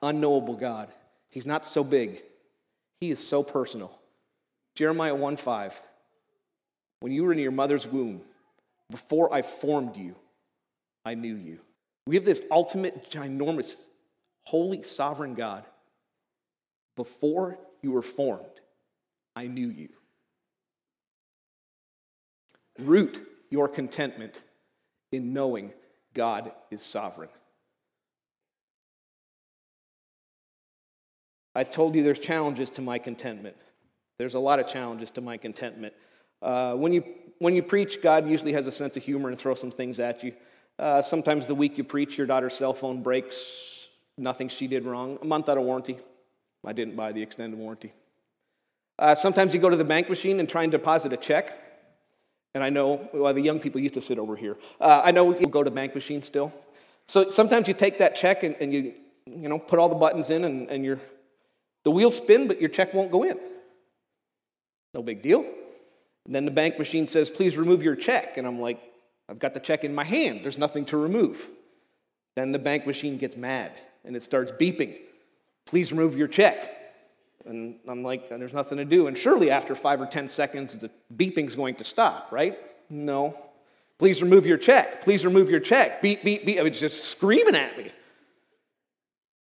unknowable 0.01 0.55
God. 0.55 0.89
He's 1.29 1.45
not 1.45 1.65
so 1.65 1.83
big, 1.83 2.21
He 3.00 3.12
is 3.12 3.25
so 3.25 3.43
personal. 3.43 3.97
Jeremiah 4.75 5.15
1 5.15 5.38
5. 5.38 5.81
When 7.00 7.12
you 7.12 7.24
were 7.24 7.31
in 7.31 7.39
your 7.39 7.51
mother's 7.51 7.86
womb, 7.86 8.21
before 8.89 9.33
I 9.33 9.41
formed 9.41 9.95
you, 9.97 10.15
I 11.05 11.13
knew 11.13 11.36
you. 11.36 11.59
We 12.07 12.15
have 12.15 12.25
this 12.25 12.41
ultimate, 12.50 13.12
ginormous, 13.12 13.75
holy, 14.43 14.81
sovereign 14.81 15.36
God. 15.36 15.65
Before 16.95 17.59
you 17.81 17.91
were 17.91 18.01
formed, 18.01 18.45
I 19.36 19.47
knew 19.47 19.67
you. 19.67 19.89
Root 22.79 23.21
your 23.49 23.67
contentment 23.67 24.41
in 25.11 25.33
knowing 25.33 25.71
God 26.13 26.51
is 26.71 26.81
sovereign. 26.81 27.29
I 31.55 31.63
told 31.63 31.95
you 31.95 32.03
there's 32.03 32.19
challenges 32.19 32.69
to 32.71 32.81
my 32.81 32.99
contentment. 32.99 33.55
There's 34.19 34.35
a 34.35 34.39
lot 34.39 34.59
of 34.59 34.67
challenges 34.67 35.11
to 35.11 35.21
my 35.21 35.37
contentment. 35.37 35.93
Uh, 36.41 36.73
when, 36.73 36.93
you, 36.93 37.03
when 37.39 37.55
you 37.55 37.63
preach, 37.63 38.01
God 38.01 38.29
usually 38.29 38.53
has 38.53 38.67
a 38.67 38.71
sense 38.71 38.95
of 38.97 39.03
humor 39.03 39.29
and 39.29 39.37
throws 39.37 39.59
some 39.59 39.71
things 39.71 39.99
at 39.99 40.23
you. 40.23 40.33
Uh, 40.77 41.01
sometimes 41.01 41.47
the 41.47 41.55
week 41.55 41.77
you 41.77 41.83
preach, 41.83 42.17
your 42.17 42.27
daughter's 42.27 42.53
cell 42.53 42.73
phone 42.73 43.01
breaks, 43.01 43.87
nothing 44.17 44.49
she 44.49 44.67
did 44.67 44.85
wrong, 44.85 45.17
a 45.21 45.25
month 45.25 45.49
out 45.49 45.57
of 45.57 45.63
warranty. 45.63 45.97
I 46.65 46.73
didn't 46.73 46.95
buy 46.95 47.11
the 47.11 47.21
extended 47.21 47.57
warranty. 47.57 47.93
Uh, 48.99 49.15
sometimes 49.15 49.53
you 49.53 49.59
go 49.59 49.69
to 49.69 49.77
the 49.77 49.83
bank 49.83 50.09
machine 50.09 50.39
and 50.39 50.49
try 50.49 50.63
and 50.63 50.71
deposit 50.71 51.13
a 51.13 51.17
check. 51.17 51.66
And 52.57 52.63
I 52.63 52.71
know, 52.71 53.07
well, 53.13 53.35
the 53.35 53.41
young 53.41 53.59
people 53.59 53.79
used 53.79 53.93
to 53.93 54.01
sit 54.01 54.17
over 54.17 54.35
here. 54.35 54.57
Uh, 54.81 54.99
I 55.03 55.11
know 55.11 55.37
you 55.37 55.45
go 55.45 55.61
to 55.61 55.69
bank 55.69 55.93
machine 55.93 56.23
still. 56.23 56.51
So 57.05 57.29
sometimes 57.29 57.67
you 57.67 57.75
take 57.75 57.99
that 57.99 58.15
check 58.15 58.41
and, 58.41 58.55
and 58.59 58.73
you, 58.73 58.95
you 59.27 59.47
know, 59.47 59.59
put 59.59 59.77
all 59.77 59.89
the 59.89 59.93
buttons 59.93 60.31
in 60.31 60.43
and, 60.43 60.67
and 60.67 60.83
your, 60.83 60.97
the 61.83 61.91
wheels 61.91 62.17
spin, 62.17 62.47
but 62.47 62.59
your 62.59 62.71
check 62.71 62.95
won't 62.95 63.11
go 63.11 63.21
in. 63.21 63.37
No 64.95 65.03
big 65.03 65.21
deal. 65.21 65.41
And 66.25 66.33
then 66.33 66.45
the 66.45 66.51
bank 66.51 66.79
machine 66.79 67.07
says, 67.07 67.29
please 67.29 67.57
remove 67.57 67.83
your 67.83 67.95
check. 67.95 68.39
And 68.39 68.47
I'm 68.47 68.59
like, 68.59 68.81
I've 69.29 69.37
got 69.37 69.53
the 69.53 69.59
check 69.59 69.83
in 69.83 69.93
my 69.93 70.03
hand. 70.03 70.39
There's 70.43 70.57
nothing 70.57 70.85
to 70.85 70.97
remove. 70.97 71.47
Then 72.35 72.53
the 72.53 72.59
bank 72.59 72.87
machine 72.87 73.19
gets 73.19 73.37
mad 73.37 73.71
and 74.03 74.15
it 74.15 74.23
starts 74.23 74.51
beeping. 74.51 74.97
Please 75.67 75.91
remove 75.91 76.17
your 76.17 76.27
check. 76.27 76.73
And 77.46 77.75
I'm 77.88 78.03
like, 78.03 78.29
there's 78.29 78.53
nothing 78.53 78.77
to 78.77 78.86
do. 78.86 79.08
And 79.08 79.17
surely 79.17 79.50
after 79.50 79.75
five 79.75 80.01
or 80.01 80.06
10 80.06 80.29
seconds, 80.29 80.77
the 80.77 80.89
beeping's 81.15 81.56
going 81.56 81.75
to 81.75 81.84
stop, 81.84 82.32
right? 82.32 82.58
No. 82.89 83.38
Please 84.00 84.22
remove 84.22 84.46
your 84.46 84.58
check. 84.58 85.03
Please 85.03 85.25
remove 85.25 85.50
your 85.50 85.60
check. 85.60 86.01
Beep, 86.01 86.24
beep, 86.24 86.46
beep. 86.46 86.60
I 86.60 86.63
was 86.63 86.79
just 86.79 87.06
screaming 87.06 87.56
at 87.56 87.77
me. 87.77 87.91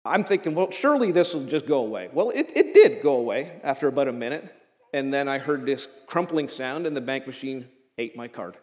I'm 0.04 0.22
thinking, 0.22 0.54
well, 0.54 0.70
surely 0.70 1.12
this 1.12 1.32
will 1.32 1.46
just 1.46 1.66
go 1.66 1.78
away. 1.78 2.10
Well, 2.12 2.30
it, 2.30 2.50
it 2.54 2.74
did 2.74 3.02
go 3.02 3.16
away 3.16 3.60
after 3.62 3.88
about 3.88 4.06
a 4.08 4.12
minute. 4.12 4.54
And 4.92 5.12
then 5.12 5.26
I 5.28 5.38
heard 5.38 5.66
this 5.66 5.88
crumpling 6.06 6.48
sound, 6.48 6.86
and 6.86 6.96
the 6.96 7.00
bank 7.00 7.26
machine 7.26 7.66
ate 7.98 8.16
my 8.16 8.28
card. 8.28 8.56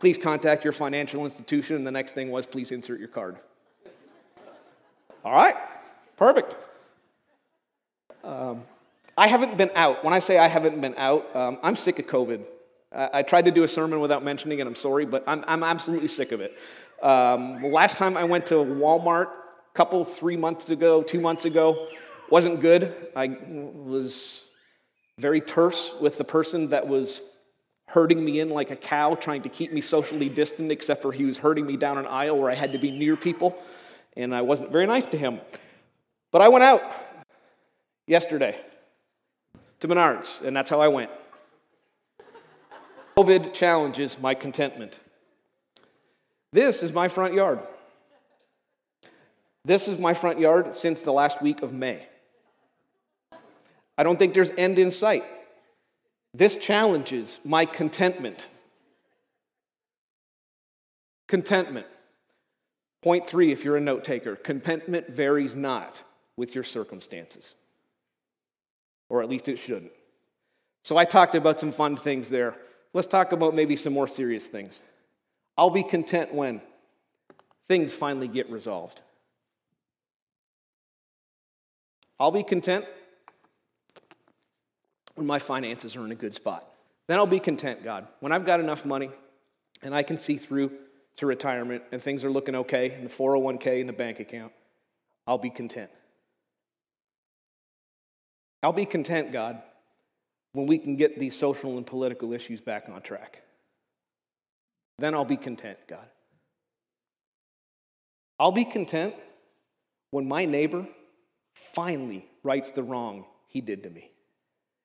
Please 0.00 0.16
contact 0.16 0.64
your 0.64 0.72
financial 0.72 1.24
institution. 1.24 1.76
And 1.76 1.86
the 1.86 1.90
next 1.90 2.12
thing 2.12 2.30
was, 2.30 2.46
please 2.46 2.72
insert 2.72 2.98
your 2.98 3.08
card. 3.08 3.36
All 5.24 5.32
right, 5.32 5.56
perfect. 6.16 6.56
Um, 8.24 8.62
I 9.16 9.26
haven't 9.26 9.56
been 9.56 9.70
out. 9.74 10.04
When 10.04 10.14
I 10.14 10.20
say 10.20 10.38
I 10.38 10.48
haven't 10.48 10.80
been 10.80 10.94
out, 10.96 11.34
um, 11.36 11.58
I'm 11.62 11.76
sick 11.76 11.98
of 11.98 12.06
COVID. 12.06 12.44
I, 12.94 13.22
tried 13.22 13.46
to 13.46 13.50
do 13.50 13.62
a 13.62 13.68
sermon 13.68 14.00
without 14.00 14.22
mentioning 14.22 14.58
it. 14.58 14.66
I'm 14.66 14.74
sorry, 14.74 15.06
but 15.06 15.24
I'm, 15.26 15.44
I'm 15.46 15.62
absolutely 15.62 16.08
sick 16.08 16.30
of 16.30 16.40
it. 16.40 16.56
Um, 17.02 17.62
the 17.62 17.68
last 17.68 17.96
time 17.96 18.16
I 18.16 18.24
went 18.24 18.46
to 18.46 18.56
Walmart, 18.56 19.26
a 19.26 19.74
couple, 19.74 20.04
three 20.04 20.36
months 20.36 20.68
ago, 20.68 21.02
two 21.02 21.20
months 21.20 21.46
ago, 21.46 21.88
wasn't 22.30 22.60
good. 22.60 22.94
I 23.16 23.38
was 23.74 24.44
very 25.18 25.40
terse 25.40 25.90
with 26.00 26.18
the 26.18 26.24
person 26.24 26.68
that 26.70 26.86
was 26.86 27.22
herding 27.86 28.22
me 28.24 28.40
in 28.40 28.50
like 28.50 28.70
a 28.70 28.76
cow, 28.76 29.14
trying 29.14 29.42
to 29.42 29.48
keep 29.48 29.72
me 29.72 29.80
socially 29.80 30.28
distant, 30.28 30.70
except 30.70 31.02
for 31.02 31.12
he 31.12 31.24
was 31.24 31.38
herding 31.38 31.66
me 31.66 31.76
down 31.76 31.98
an 31.98 32.06
aisle 32.06 32.38
where 32.38 32.50
I 32.50 32.54
had 32.54 32.72
to 32.72 32.78
be 32.78 32.90
near 32.90 33.16
people, 33.16 33.56
and 34.16 34.34
I 34.34 34.42
wasn't 34.42 34.70
very 34.70 34.86
nice 34.86 35.06
to 35.06 35.16
him. 35.16 35.40
But 36.30 36.42
I 36.42 36.48
went 36.48 36.64
out 36.64 36.82
yesterday 38.06 38.58
to 39.80 39.88
Menards, 39.88 40.40
and 40.42 40.54
that's 40.54 40.70
how 40.70 40.80
I 40.80 40.88
went. 40.88 41.10
COVID 43.16 43.52
challenges 43.52 44.18
my 44.18 44.34
contentment. 44.34 45.00
This 46.52 46.82
is 46.82 46.92
my 46.92 47.08
front 47.08 47.34
yard. 47.34 47.60
This 49.64 49.86
is 49.86 49.98
my 49.98 50.14
front 50.14 50.38
yard 50.38 50.74
since 50.74 51.02
the 51.02 51.12
last 51.12 51.42
week 51.42 51.62
of 51.62 51.72
May. 51.72 52.06
I 53.96 54.02
don't 54.02 54.18
think 54.18 54.34
there's 54.34 54.50
end 54.56 54.78
in 54.78 54.90
sight. 54.90 55.24
This 56.34 56.56
challenges 56.56 57.38
my 57.44 57.66
contentment. 57.66 58.48
Contentment. 61.28 61.86
Point 63.02 63.26
three, 63.26 63.52
if 63.52 63.64
you're 63.64 63.76
a 63.76 63.80
note 63.80 64.04
taker, 64.04 64.36
contentment 64.36 65.08
varies 65.08 65.54
not 65.54 66.02
with 66.36 66.54
your 66.54 66.64
circumstances 66.64 67.54
or 69.12 69.22
at 69.22 69.28
least 69.28 69.46
it 69.46 69.58
shouldn't. 69.58 69.92
So 70.82 70.96
I 70.96 71.04
talked 71.04 71.34
about 71.34 71.60
some 71.60 71.70
fun 71.70 71.96
things 71.96 72.30
there. 72.30 72.56
Let's 72.94 73.06
talk 73.06 73.32
about 73.32 73.54
maybe 73.54 73.76
some 73.76 73.92
more 73.92 74.08
serious 74.08 74.46
things. 74.46 74.80
I'll 75.56 75.68
be 75.68 75.82
content 75.82 76.32
when 76.32 76.62
things 77.68 77.92
finally 77.92 78.26
get 78.26 78.48
resolved. 78.48 79.02
I'll 82.18 82.30
be 82.30 82.42
content 82.42 82.86
when 85.14 85.26
my 85.26 85.38
finances 85.38 85.94
are 85.94 86.06
in 86.06 86.10
a 86.10 86.16
good 86.16 86.34
spot. 86.34 86.66
Then 87.06 87.18
I'll 87.18 87.26
be 87.26 87.40
content, 87.40 87.84
God. 87.84 88.08
When 88.20 88.32
I've 88.32 88.46
got 88.46 88.60
enough 88.60 88.86
money 88.86 89.10
and 89.82 89.94
I 89.94 90.04
can 90.04 90.16
see 90.16 90.38
through 90.38 90.72
to 91.16 91.26
retirement 91.26 91.82
and 91.92 92.00
things 92.00 92.24
are 92.24 92.30
looking 92.30 92.54
okay 92.54 92.94
in 92.94 93.04
the 93.04 93.10
401k 93.10 93.80
and 93.80 93.90
the 93.90 93.92
bank 93.92 94.20
account, 94.20 94.52
I'll 95.26 95.36
be 95.36 95.50
content. 95.50 95.90
I'll 98.62 98.72
be 98.72 98.86
content, 98.86 99.32
God, 99.32 99.60
when 100.52 100.66
we 100.66 100.78
can 100.78 100.96
get 100.96 101.18
these 101.18 101.36
social 101.36 101.76
and 101.76 101.86
political 101.86 102.32
issues 102.32 102.60
back 102.60 102.88
on 102.88 103.02
track. 103.02 103.42
Then 104.98 105.14
I'll 105.14 105.24
be 105.24 105.36
content, 105.36 105.78
God. 105.88 106.06
I'll 108.38 108.52
be 108.52 108.64
content 108.64 109.14
when 110.10 110.28
my 110.28 110.44
neighbor 110.44 110.86
finally 111.54 112.28
rights 112.42 112.70
the 112.70 112.82
wrong 112.82 113.24
he 113.48 113.60
did 113.60 113.82
to 113.82 113.90
me. 113.90 114.10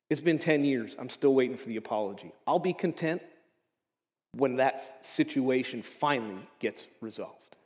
It's 0.10 0.22
been 0.22 0.39
10 0.39 0.63
years. 0.63 0.96
I'm 0.98 1.10
still 1.10 1.34
waiting 1.34 1.57
for 1.57 1.67
the 1.67 1.77
apology. 1.77 2.31
I'll 2.46 2.60
be 2.60 2.74
content 2.74 3.22
when 4.31 4.57
that 4.57 5.05
situation 5.05 5.81
finally 5.81 6.48
gets 6.60 6.88
resolved. 7.01 7.57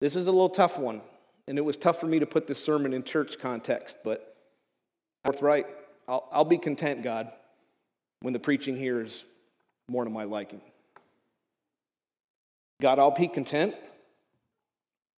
This 0.00 0.16
is 0.16 0.26
a 0.26 0.32
little 0.32 0.50
tough 0.50 0.78
one 0.78 1.00
and 1.46 1.58
it 1.58 1.62
was 1.62 1.76
tough 1.76 2.00
for 2.00 2.06
me 2.06 2.18
to 2.18 2.26
put 2.26 2.46
this 2.46 2.62
sermon 2.62 2.92
in 2.92 3.02
church 3.02 3.38
context, 3.38 3.96
but 4.04 4.36
forthright, 5.24 5.66
I'll, 6.08 6.28
I'll 6.32 6.44
be 6.44 6.58
content, 6.58 7.02
God, 7.02 7.30
when 8.20 8.32
the 8.32 8.38
preaching 8.38 8.76
here 8.76 9.02
is 9.02 9.24
more 9.88 10.04
to 10.04 10.10
my 10.10 10.24
liking. 10.24 10.60
God, 12.80 12.98
I'll 12.98 13.10
be 13.10 13.28
content 13.28 13.74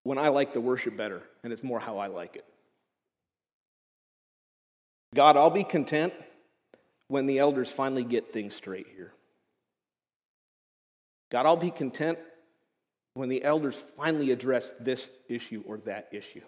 when 0.03 0.19
I 0.19 0.29
like 0.29 0.53
the 0.53 0.61
worship 0.61 0.97
better 0.97 1.23
and 1.43 1.53
it's 1.53 1.63
more 1.63 1.81
how 1.81 1.99
I 1.99 2.09
like 2.09 2.37
it. 2.37 2.45
God, 5.15 5.37
I'll 5.37 5.51
be 5.51 5.65
content 5.65 6.13
when 7.09 7.27
the 7.27 7.39
elders 7.39 7.71
finally 7.71 8.05
get 8.05 8.33
things 8.33 8.55
straight 8.55 8.87
here. 8.95 9.13
God, 11.31 11.47
I'll 11.47 11.57
be 11.57 11.71
content 11.71 12.19
when 13.17 13.31
the 13.31 13.43
elders 13.43 13.75
finally 13.97 14.31
address 14.31 14.75
this 14.79 15.11
issue 15.29 15.63
or 15.67 15.79
that 15.79 16.09
issue. 16.13 16.43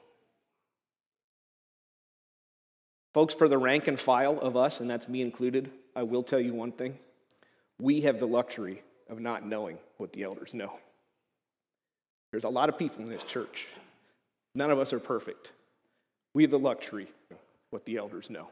Folks, 3.14 3.32
for 3.32 3.48
the 3.48 3.56
rank 3.56 3.88
and 3.88 3.98
file 3.98 4.38
of 4.38 4.54
us, 4.54 4.80
and 4.80 4.90
that's 4.90 5.08
me 5.08 5.22
included, 5.22 5.70
I 5.96 6.02
will 6.02 6.22
tell 6.22 6.38
you 6.38 6.52
one 6.52 6.72
thing. 6.72 6.98
We 7.80 8.02
have 8.02 8.20
the 8.20 8.26
luxury 8.26 8.82
of 9.08 9.18
not 9.18 9.46
knowing 9.46 9.78
what 9.96 10.12
the 10.12 10.24
elders 10.24 10.52
know. 10.52 10.74
There's 12.32 12.44
a 12.44 12.50
lot 12.50 12.68
of 12.68 12.76
people 12.76 13.02
in 13.02 13.10
this 13.10 13.22
church. 13.22 13.68
None 14.54 14.70
of 14.70 14.78
us 14.78 14.92
are 14.92 15.00
perfect. 15.00 15.52
We 16.34 16.42
have 16.42 16.50
the 16.50 16.58
luxury 16.58 17.08
of 17.30 17.38
what 17.70 17.86
the 17.86 17.96
elders 17.96 18.28
know. 18.28 18.48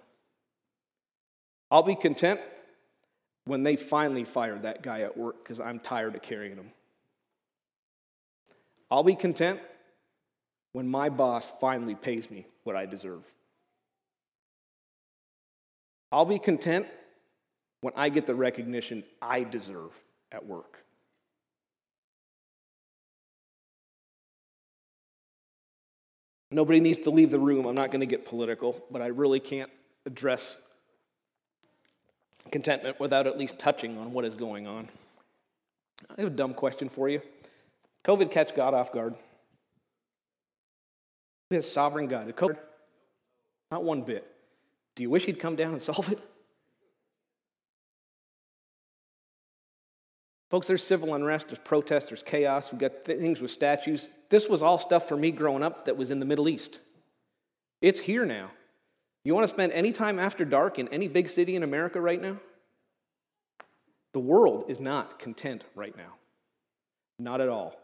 I'll 1.70 1.82
be 1.82 1.96
content 1.96 2.40
when 3.44 3.62
they 3.62 3.76
finally 3.76 4.24
fire 4.24 4.58
that 4.60 4.82
guy 4.82 5.02
at 5.02 5.18
work 5.18 5.42
because 5.42 5.60
I'm 5.60 5.80
tired 5.80 6.14
of 6.14 6.22
carrying 6.22 6.56
him. 6.56 6.70
I'll 8.90 9.02
be 9.02 9.14
content 9.14 9.60
when 10.72 10.88
my 10.88 11.08
boss 11.08 11.50
finally 11.60 11.94
pays 11.94 12.30
me 12.30 12.46
what 12.64 12.76
I 12.76 12.86
deserve. 12.86 13.22
I'll 16.12 16.24
be 16.24 16.38
content 16.38 16.86
when 17.80 17.92
I 17.96 18.08
get 18.08 18.26
the 18.26 18.34
recognition 18.34 19.04
I 19.20 19.42
deserve 19.42 19.92
at 20.32 20.46
work. 20.46 20.84
Nobody 26.50 26.80
needs 26.80 27.00
to 27.00 27.10
leave 27.10 27.30
the 27.30 27.38
room. 27.38 27.66
I'm 27.66 27.74
not 27.74 27.90
going 27.90 28.00
to 28.00 28.06
get 28.06 28.24
political, 28.24 28.82
but 28.90 29.02
I 29.02 29.08
really 29.08 29.40
can't 29.40 29.70
address 30.06 30.56
contentment 32.52 33.00
without 33.00 33.26
at 33.26 33.36
least 33.36 33.58
touching 33.58 33.98
on 33.98 34.12
what 34.12 34.24
is 34.24 34.34
going 34.34 34.66
on. 34.66 34.88
I 36.10 36.20
have 36.20 36.32
a 36.32 36.36
dumb 36.36 36.54
question 36.54 36.88
for 36.88 37.08
you. 37.08 37.20
COVID 38.06 38.30
catch 38.30 38.54
God 38.54 38.72
off 38.72 38.92
guard? 38.92 39.14
Have 41.50 41.64
sovereign 41.64 42.06
God. 42.06 42.34
COVID, 42.34 42.56
not 43.70 43.84
one 43.84 44.02
bit. 44.02 44.26
Do 44.94 45.02
you 45.02 45.10
wish 45.10 45.26
he'd 45.26 45.38
come 45.38 45.56
down 45.56 45.72
and 45.72 45.82
solve 45.82 46.10
it? 46.12 46.18
Folks, 50.50 50.68
there's 50.68 50.82
civil 50.82 51.14
unrest, 51.14 51.48
there's 51.48 51.58
protests, 51.58 52.08
there's 52.08 52.22
chaos, 52.22 52.70
we've 52.70 52.80
got 52.80 53.04
things 53.04 53.40
with 53.40 53.50
statues. 53.50 54.10
This 54.30 54.48
was 54.48 54.62
all 54.62 54.78
stuff 54.78 55.08
for 55.08 55.16
me 55.16 55.32
growing 55.32 55.64
up 55.64 55.86
that 55.86 55.96
was 55.96 56.12
in 56.12 56.20
the 56.20 56.24
Middle 56.24 56.48
East. 56.48 56.78
It's 57.82 57.98
here 57.98 58.24
now. 58.24 58.50
You 59.24 59.34
want 59.34 59.44
to 59.44 59.52
spend 59.52 59.72
any 59.72 59.90
time 59.90 60.20
after 60.20 60.44
dark 60.44 60.78
in 60.78 60.86
any 60.88 61.08
big 61.08 61.28
city 61.28 61.56
in 61.56 61.64
America 61.64 62.00
right 62.00 62.22
now? 62.22 62.38
The 64.14 64.20
world 64.20 64.66
is 64.68 64.78
not 64.78 65.18
content 65.18 65.64
right 65.74 65.96
now. 65.96 66.14
Not 67.18 67.40
at 67.40 67.48
all. 67.48 67.76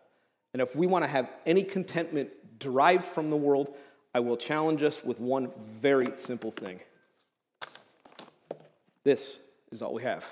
And 0.53 0.61
if 0.61 0.77
we 0.77 0.87
want 0.87 1.05
to 1.05 1.09
have 1.09 1.31
any 1.47 1.65
contentment 1.65 2.31
derived 2.59 3.05
from 3.05 3.31
the 3.31 3.37
world, 3.37 3.75
I 4.15 4.21
will 4.21 4.37
challenge 4.37 4.83
us 4.83 5.03
with 5.03 5.19
one 5.19 5.51
very 5.81 6.13
simple 6.17 6.51
thing. 6.51 6.81
This 9.05 9.39
is 9.71 9.83
all 9.83 9.95
we 9.95 10.03
have. 10.03 10.27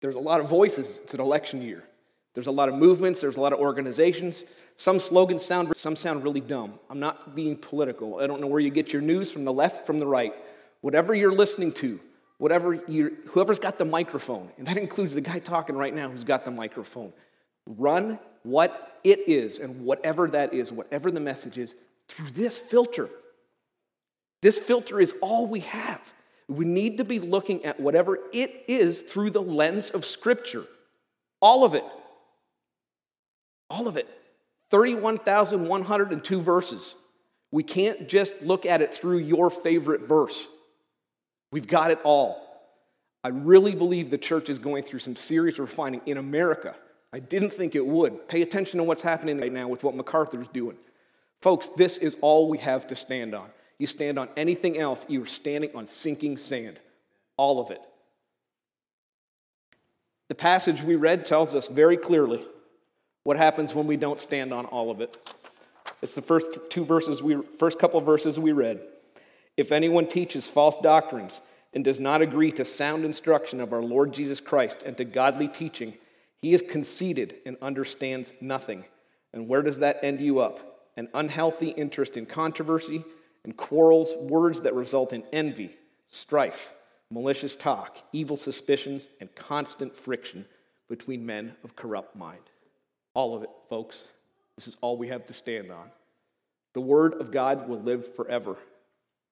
There's 0.00 0.14
a 0.16 0.20
lot 0.20 0.40
of 0.40 0.48
voices. 0.48 0.98
It's 1.04 1.14
an 1.14 1.20
election 1.20 1.62
year. 1.62 1.84
There's 2.34 2.46
a 2.46 2.52
lot 2.52 2.68
of 2.68 2.74
movements, 2.74 3.20
there's 3.20 3.36
a 3.36 3.40
lot 3.40 3.52
of 3.52 3.58
organizations. 3.58 4.44
Some 4.76 4.98
slogans 4.98 5.44
sound 5.44 5.76
some 5.76 5.96
sound 5.96 6.24
really 6.24 6.40
dumb. 6.40 6.78
I'm 6.88 6.98
not 6.98 7.36
being 7.36 7.56
political. 7.56 8.20
I 8.20 8.26
don't 8.26 8.40
know 8.40 8.46
where 8.46 8.60
you 8.60 8.70
get 8.70 8.92
your 8.92 9.02
news 9.02 9.30
from 9.30 9.44
the 9.44 9.52
left, 9.52 9.86
from 9.86 9.98
the 9.98 10.06
right. 10.06 10.34
Whatever 10.80 11.14
you're 11.14 11.34
listening 11.34 11.72
to, 11.72 12.00
whatever 12.38 12.72
you 12.72 13.18
whoever's 13.26 13.58
got 13.58 13.78
the 13.78 13.84
microphone, 13.84 14.50
and 14.56 14.66
that 14.66 14.78
includes 14.78 15.14
the 15.14 15.20
guy 15.20 15.40
talking 15.40 15.76
right 15.76 15.94
now 15.94 16.08
who's 16.08 16.24
got 16.24 16.46
the 16.46 16.50
microphone. 16.50 17.12
Run 17.66 18.18
what 18.42 18.98
it 19.04 19.28
is 19.28 19.58
and 19.58 19.84
whatever 19.84 20.28
that 20.28 20.52
is, 20.52 20.72
whatever 20.72 21.10
the 21.10 21.20
message 21.20 21.58
is, 21.58 21.74
through 22.08 22.30
this 22.30 22.58
filter. 22.58 23.08
This 24.42 24.58
filter 24.58 25.00
is 25.00 25.14
all 25.20 25.46
we 25.46 25.60
have. 25.60 26.12
We 26.48 26.64
need 26.64 26.98
to 26.98 27.04
be 27.04 27.20
looking 27.20 27.64
at 27.64 27.78
whatever 27.80 28.18
it 28.32 28.64
is 28.68 29.02
through 29.02 29.30
the 29.30 29.42
lens 29.42 29.90
of 29.90 30.04
Scripture. 30.04 30.64
All 31.40 31.64
of 31.64 31.74
it. 31.74 31.84
All 33.70 33.88
of 33.88 33.96
it. 33.96 34.08
31,102 34.70 36.40
verses. 36.40 36.94
We 37.50 37.62
can't 37.62 38.08
just 38.08 38.42
look 38.42 38.66
at 38.66 38.82
it 38.82 38.94
through 38.94 39.18
your 39.18 39.50
favorite 39.50 40.02
verse. 40.02 40.46
We've 41.52 41.66
got 41.66 41.90
it 41.90 42.00
all. 42.02 42.40
I 43.22 43.28
really 43.28 43.74
believe 43.74 44.10
the 44.10 44.18
church 44.18 44.48
is 44.48 44.58
going 44.58 44.82
through 44.82 44.98
some 45.00 45.14
serious 45.14 45.58
refining 45.58 46.00
in 46.06 46.16
America. 46.16 46.74
I 47.12 47.18
didn't 47.18 47.52
think 47.52 47.74
it 47.74 47.84
would. 47.84 48.28
Pay 48.28 48.42
attention 48.42 48.78
to 48.78 48.84
what's 48.84 49.02
happening 49.02 49.38
right 49.38 49.52
now 49.52 49.68
with 49.68 49.84
what 49.84 49.94
MacArthur's 49.94 50.48
doing. 50.48 50.76
Folks, 51.40 51.68
this 51.70 51.98
is 51.98 52.16
all 52.20 52.48
we 52.48 52.58
have 52.58 52.86
to 52.86 52.94
stand 52.94 53.34
on. 53.34 53.48
You 53.78 53.86
stand 53.86 54.18
on 54.18 54.28
anything 54.36 54.78
else, 54.78 55.04
you 55.08 55.22
are 55.22 55.26
standing 55.26 55.70
on 55.74 55.86
sinking 55.86 56.38
sand. 56.38 56.78
All 57.36 57.60
of 57.60 57.70
it. 57.70 57.80
The 60.28 60.34
passage 60.34 60.82
we 60.82 60.96
read 60.96 61.24
tells 61.24 61.54
us 61.54 61.68
very 61.68 61.96
clearly 61.96 62.44
what 63.24 63.36
happens 63.36 63.74
when 63.74 63.86
we 63.86 63.96
don't 63.96 64.20
stand 64.20 64.52
on 64.52 64.66
all 64.66 64.90
of 64.90 65.00
it. 65.00 65.16
It's 66.00 66.14
the 66.14 66.22
first 66.22 66.58
two 66.70 66.84
verses 66.84 67.22
we 67.22 67.38
first 67.58 67.78
couple 67.78 68.00
verses 68.00 68.38
we 68.38 68.52
read. 68.52 68.80
If 69.56 69.72
anyone 69.72 70.06
teaches 70.06 70.46
false 70.46 70.76
doctrines 70.78 71.40
and 71.74 71.84
does 71.84 72.00
not 72.00 72.22
agree 72.22 72.52
to 72.52 72.64
sound 72.64 73.04
instruction 73.04 73.60
of 73.60 73.72
our 73.72 73.82
Lord 73.82 74.12
Jesus 74.12 74.40
Christ 74.40 74.78
and 74.84 74.96
to 74.96 75.04
godly 75.04 75.48
teaching, 75.48 75.94
he 76.42 76.52
is 76.52 76.62
conceited 76.68 77.36
and 77.46 77.56
understands 77.62 78.32
nothing. 78.40 78.84
And 79.32 79.48
where 79.48 79.62
does 79.62 79.78
that 79.78 80.00
end 80.02 80.20
you 80.20 80.40
up? 80.40 80.90
An 80.96 81.08
unhealthy 81.14 81.68
interest 81.68 82.16
in 82.16 82.26
controversy 82.26 83.04
and 83.44 83.56
quarrels, 83.56 84.12
words 84.18 84.60
that 84.62 84.74
result 84.74 85.12
in 85.12 85.22
envy, 85.32 85.76
strife, 86.08 86.74
malicious 87.10 87.54
talk, 87.54 87.96
evil 88.12 88.36
suspicions, 88.36 89.08
and 89.20 89.34
constant 89.34 89.96
friction 89.96 90.44
between 90.88 91.24
men 91.24 91.54
of 91.62 91.76
corrupt 91.76 92.16
mind. 92.16 92.42
All 93.14 93.34
of 93.34 93.44
it, 93.44 93.50
folks. 93.70 94.02
This 94.56 94.66
is 94.66 94.76
all 94.80 94.98
we 94.98 95.08
have 95.08 95.24
to 95.26 95.32
stand 95.32 95.70
on. 95.70 95.90
The 96.74 96.80
Word 96.80 97.14
of 97.14 97.30
God 97.30 97.68
will 97.68 97.80
live 97.80 98.14
forever, 98.14 98.56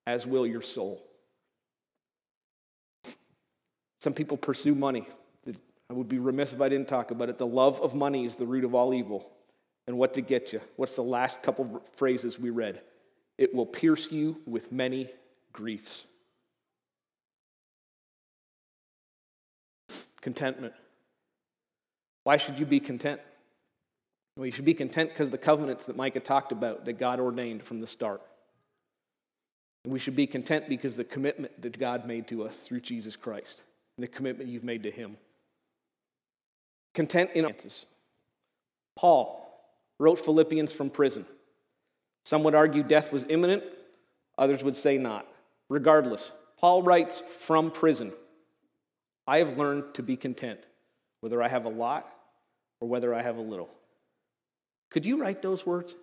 as 0.07 0.27
will 0.27 0.47
your 0.47 0.63
soul. 0.63 1.03
Some 3.99 4.15
people 4.15 4.37
pursue 4.37 4.75
money. 4.75 5.07
I 5.91 5.93
would 5.93 6.09
be 6.09 6.21
remiss 6.21 6.53
if 6.53 6.61
I 6.61 6.69
didn't 6.69 6.87
talk 6.87 7.11
about 7.11 7.31
it. 7.31 7.39
The 7.39 7.47
love 7.47 7.81
of 7.81 7.97
money 7.97 8.25
is 8.25 8.37
the 8.37 8.47
root 8.47 8.63
of 8.63 8.77
all 8.77 8.95
evil. 8.95 9.29
And 9.89 9.99
what 9.99 10.15
to 10.15 10.21
get 10.21 10.53
you? 10.53 10.61
What's 10.77 10.95
the 10.95 11.03
last 11.03 11.43
couple 11.43 11.83
phrases 11.97 12.39
we 12.39 12.51
read? 12.51 12.81
It 13.39 13.53
will 13.53 13.67
pierce 13.67 14.13
you 14.13 14.37
with 14.47 14.71
many 14.71 15.11
griefs. 15.53 16.07
Contentment. 20.21 20.75
Why 22.23 22.37
should 22.37 22.61
you 22.61 22.67
be 22.67 22.79
content? 22.79 23.21
Well, 24.37 24.47
you 24.47 24.53
should 24.53 24.65
be 24.65 24.75
content 24.75 25.11
because 25.11 25.31
the 25.31 25.39
covenants 25.39 25.87
that 25.87 25.97
Micah 25.97 26.21
talked 26.21 26.53
about 26.53 26.85
that 26.85 27.01
God 27.01 27.19
ordained 27.19 27.65
from 27.65 27.81
the 27.81 27.89
start. 27.89 28.23
And 29.83 29.93
we 29.93 29.99
should 29.99 30.15
be 30.15 30.29
content 30.29 30.69
because 30.69 30.97
the 30.97 31.03
commitment 31.03 31.61
that 31.63 31.81
God 31.81 32.07
made 32.07 32.29
to 32.29 32.45
us 32.45 32.61
through 32.61 32.81
Jesus 32.81 33.17
Christ 33.17 33.63
and 33.97 34.05
the 34.05 34.09
commitment 34.09 34.51
you've 34.51 34.63
made 34.63 34.85
to 34.85 34.91
Him. 34.93 35.17
Content 37.01 37.31
in 37.35 37.47
answers. 37.47 37.87
Paul 38.95 39.59
wrote 39.99 40.19
Philippians 40.19 40.71
from 40.71 40.91
prison. 40.91 41.25
Some 42.27 42.43
would 42.43 42.55
argue 42.55 42.83
death 42.83 43.11
was 43.11 43.25
imminent, 43.31 43.65
others 44.37 44.63
would 44.63 44.77
say 44.77 44.99
not. 44.99 45.27
Regardless, 45.71 46.31
Paul 46.59 46.83
writes 46.83 47.23
from 47.39 47.71
prison 47.71 48.13
I 49.27 49.39
have 49.39 49.57
learned 49.57 49.95
to 49.95 50.03
be 50.03 50.15
content, 50.15 50.61
whether 51.23 51.43
I 51.43 51.49
have 51.49 51.65
a 51.65 51.71
lot 51.71 52.15
or 52.81 52.89
whether 52.89 53.15
I 53.15 53.23
have 53.23 53.39
a 53.39 53.41
little. 53.41 53.71
Could 54.91 55.07
you 55.07 55.23
write 55.23 55.41
those 55.41 55.65
words 55.65 55.95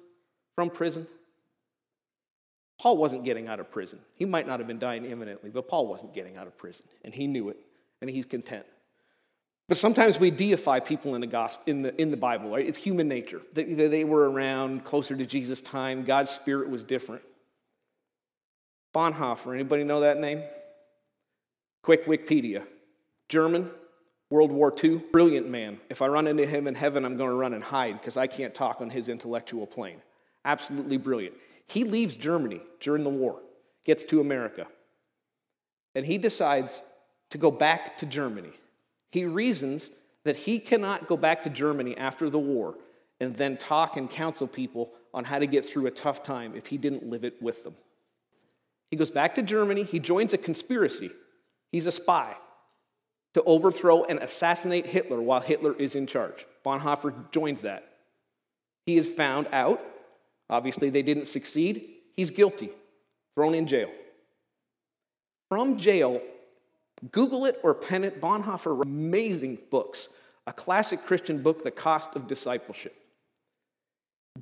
from 0.55 0.71
prison? 0.71 1.05
Paul 2.79 2.97
wasn't 2.97 3.23
getting 3.23 3.47
out 3.47 3.59
of 3.59 3.69
prison. 3.69 3.99
He 4.15 4.25
might 4.25 4.47
not 4.47 4.59
have 4.59 4.67
been 4.67 4.79
dying 4.79 5.05
imminently, 5.05 5.51
but 5.51 5.67
Paul 5.67 5.85
wasn't 5.85 6.15
getting 6.15 6.37
out 6.37 6.47
of 6.47 6.57
prison, 6.57 6.87
and 7.05 7.13
he 7.13 7.27
knew 7.27 7.49
it, 7.49 7.57
and 8.01 8.09
he's 8.09 8.25
content. 8.25 8.65
But 9.67 9.77
sometimes 9.77 10.17
we 10.17 10.31
deify 10.31 10.79
people 10.79 11.15
in 11.15 11.21
the 11.21 11.27
gospel, 11.27 11.63
in 11.65 11.81
the, 11.81 12.01
in 12.01 12.09
the 12.09 12.17
Bible, 12.17 12.51
right? 12.51 12.65
It's 12.65 12.77
human 12.77 13.07
nature. 13.07 13.41
They, 13.53 13.63
they 13.63 14.03
were 14.05 14.29
around 14.29 14.85
closer 14.85 15.15
to 15.15 15.25
Jesus' 15.25 15.59
time. 15.59 16.05
God's 16.05 16.31
spirit 16.31 16.69
was 16.69 16.85
different. 16.85 17.21
Bonhoeffer, 18.95 19.53
anybody 19.53 19.83
know 19.83 19.99
that 20.01 20.19
name? 20.19 20.43
Quick 21.83 22.05
Wikipedia. 22.05 22.65
German, 23.27 23.69
World 24.29 24.51
War 24.51 24.73
II, 24.81 25.01
brilliant 25.11 25.49
man. 25.49 25.79
If 25.89 26.01
I 26.01 26.07
run 26.07 26.27
into 26.27 26.45
him 26.45 26.65
in 26.67 26.75
heaven, 26.75 27.03
I'm 27.03 27.17
going 27.17 27.29
to 27.29 27.35
run 27.35 27.53
and 27.53 27.63
hide 27.63 27.99
because 27.99 28.15
I 28.15 28.27
can't 28.27 28.55
talk 28.55 28.79
on 28.79 28.89
his 28.89 29.09
intellectual 29.09 29.67
plane. 29.67 30.01
Absolutely 30.45 30.97
brilliant. 30.97 31.35
He 31.67 31.83
leaves 31.83 32.15
Germany 32.15 32.61
during 32.79 33.03
the 33.03 33.09
war, 33.09 33.41
gets 33.85 34.05
to 34.05 34.21
America, 34.21 34.67
and 35.93 36.05
he 36.05 36.17
decides 36.17 36.81
to 37.31 37.37
go 37.37 37.51
back 37.51 37.97
to 37.97 38.05
Germany 38.05 38.53
he 39.11 39.25
reasons 39.25 39.91
that 40.25 40.35
he 40.35 40.59
cannot 40.59 41.07
go 41.07 41.17
back 41.17 41.43
to 41.43 41.49
Germany 41.49 41.97
after 41.97 42.29
the 42.29 42.39
war 42.39 42.75
and 43.19 43.35
then 43.35 43.57
talk 43.57 43.97
and 43.97 44.09
counsel 44.09 44.47
people 44.47 44.91
on 45.13 45.23
how 45.23 45.39
to 45.39 45.47
get 45.47 45.65
through 45.65 45.87
a 45.87 45.91
tough 45.91 46.21
time 46.23 46.53
if 46.55 46.67
he 46.67 46.77
didn't 46.77 47.09
live 47.09 47.23
it 47.23 47.41
with 47.41 47.63
them. 47.63 47.75
He 48.91 48.97
goes 48.97 49.11
back 49.11 49.35
to 49.35 49.41
Germany, 49.41 49.83
he 49.83 49.99
joins 49.99 50.33
a 50.33 50.37
conspiracy. 50.37 51.11
He's 51.71 51.87
a 51.87 51.91
spy 51.91 52.35
to 53.33 53.43
overthrow 53.43 54.03
and 54.05 54.19
assassinate 54.19 54.85
Hitler 54.85 55.21
while 55.21 55.41
Hitler 55.41 55.73
is 55.73 55.95
in 55.95 56.07
charge. 56.07 56.45
Bonhoeffer 56.65 57.31
joins 57.31 57.61
that. 57.61 57.87
He 58.85 58.97
is 58.97 59.07
found 59.07 59.47
out. 59.51 59.81
Obviously, 60.49 60.89
they 60.89 61.01
didn't 61.01 61.27
succeed. 61.27 61.89
He's 62.15 62.31
guilty, 62.31 62.69
thrown 63.35 63.53
in 63.53 63.67
jail. 63.67 63.91
From 65.49 65.77
jail, 65.77 66.21
Google 67.11 67.45
it 67.45 67.59
or 67.63 67.73
pen 67.73 68.03
it. 68.03 68.19
Bonhoeffer, 68.21 68.83
amazing 68.83 69.59
books. 69.69 70.09
A 70.47 70.53
classic 70.53 71.05
Christian 71.05 71.41
book, 71.41 71.63
The 71.63 71.71
Cost 71.71 72.15
of 72.15 72.27
Discipleship. 72.27 72.95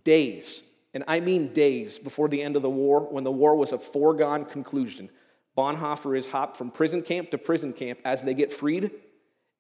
days, 0.04 0.62
and 0.94 1.04
I 1.08 1.20
mean 1.20 1.54
days 1.54 1.98
before 1.98 2.28
the 2.28 2.42
end 2.42 2.56
of 2.56 2.62
the 2.62 2.70
war, 2.70 3.02
when 3.02 3.24
the 3.24 3.32
war 3.32 3.56
was 3.56 3.72
a 3.72 3.80
foregone 3.80 4.46
conclusion, 4.46 5.10
Bonhoeffer 5.58 6.18
is 6.18 6.28
hopped 6.28 6.58
from 6.58 6.70
prison 6.70 7.02
camp 7.02 7.32
to 7.32 7.38
prison 7.38 7.74
camp 7.74 8.00
as 8.04 8.22
they 8.22 8.34
get 8.34 8.52
freed. 8.52 8.92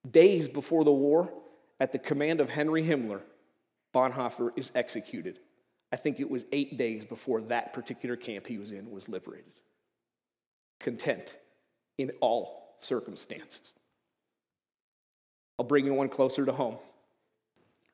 Days 0.09 0.47
before 0.47 0.83
the 0.83 0.91
war, 0.91 1.31
at 1.79 1.91
the 1.91 1.99
command 1.99 2.41
of 2.41 2.49
Henry 2.49 2.83
Himmler, 2.83 3.21
Bonhoeffer 3.93 4.51
is 4.55 4.71
executed. 4.75 5.39
I 5.91 5.97
think 5.97 6.19
it 6.19 6.29
was 6.29 6.45
eight 6.51 6.77
days 6.77 7.05
before 7.05 7.41
that 7.41 7.73
particular 7.73 8.15
camp 8.15 8.47
he 8.47 8.57
was 8.57 8.71
in 8.71 8.91
was 8.91 9.07
liberated. 9.07 9.53
Content 10.79 11.35
in 11.97 12.11
all 12.19 12.64
circumstances. 12.79 13.73
I'll 15.57 15.65
bring 15.65 15.85
you 15.85 15.93
one 15.93 16.09
closer 16.09 16.45
to 16.45 16.51
home. 16.51 16.77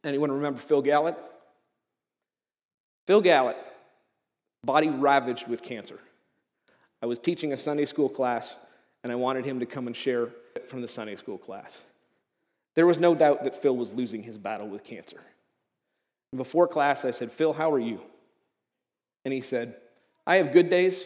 Anyone 0.04 0.32
remember 0.32 0.60
Phil 0.60 0.82
Gallant? 0.82 1.18
Phil 3.08 3.22
Gallant, 3.22 3.58
body 4.64 4.90
ravaged 4.90 5.48
with 5.48 5.62
cancer. 5.62 6.00
I 7.02 7.06
was 7.06 7.20
teaching 7.20 7.54
a 7.54 7.58
Sunday 7.58 7.86
school 7.86 8.10
class, 8.10 8.56
and 9.04 9.12
I 9.12 9.16
wanted 9.16 9.46
him 9.46 9.60
to 9.60 9.66
come 9.66 9.88
and 9.88 9.96
share 9.96 10.30
from 10.68 10.82
the 10.82 10.88
Sunday 10.88 11.16
school 11.16 11.38
class. 11.38 11.82
There 12.76 12.88
was 12.88 13.00
no 13.00 13.16
doubt 13.16 13.44
that 13.44 13.62
Phil 13.62 13.76
was 13.76 13.94
losing 13.94 14.24
his 14.24 14.38
battle 14.38 14.68
with 14.68 14.84
cancer. 14.84 15.22
Before 16.36 16.68
class, 16.68 17.04
I 17.04 17.12
said, 17.12 17.32
Phil, 17.32 17.54
how 17.54 17.72
are 17.72 17.80
you? 17.80 18.00
And 19.26 19.34
he 19.34 19.42
said, 19.42 19.76
I 20.26 20.38
have 20.38 20.54
good 20.54 20.70
days 20.70 21.06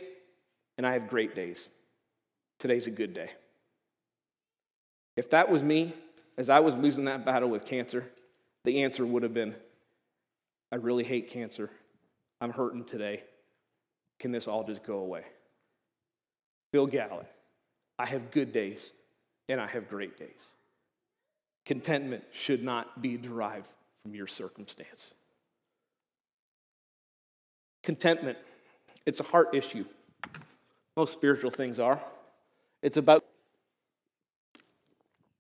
and 0.78 0.86
I 0.86 0.94
have 0.94 1.08
great 1.08 1.36
days. 1.36 1.68
Today's 2.60 2.88
a 2.88 2.92
good 2.92 3.14
day. 3.14 3.32
If 5.16 5.30
that 5.30 5.50
was 5.50 5.64
me, 5.64 5.94
as 6.38 6.50
I 6.50 6.60
was 6.60 6.78
losing 6.78 7.06
that 7.06 7.26
battle 7.26 7.50
with 7.50 7.66
cancer, 7.66 8.06
the 8.66 8.84
answer 8.84 9.06
would 9.06 9.24
have 9.24 9.34
been, 9.34 9.56
I 10.72 10.76
really 10.76 11.04
hate 11.04 11.30
cancer. 11.30 11.70
I'm 12.42 12.52
hurting 12.52 12.84
today. 12.84 13.24
Can 14.20 14.32
this 14.32 14.48
all 14.48 14.64
just 14.64 14.84
go 14.84 14.98
away? 14.98 15.24
Phil 16.72 16.88
Gallant, 16.88 17.28
I 17.98 18.06
have 18.06 18.32
good 18.32 18.52
days 18.52 18.92
and 19.48 19.62
I 19.62 19.68
have 19.68 19.90
great 19.90 20.18
days. 20.18 20.46
Contentment 21.66 22.24
should 22.32 22.64
not 22.64 23.02
be 23.02 23.18
derived 23.18 23.70
from 24.04 24.14
your 24.14 24.28
circumstance. 24.28 25.14
Contentment, 27.84 28.38
it's 29.06 29.20
a 29.20 29.24
heart 29.24 29.54
issue. 29.54 29.86
Most 30.98 31.14
spiritual 31.14 31.52
things 31.52 31.80
are. 31.80 32.02
It's 32.82 32.98
about 32.98 33.24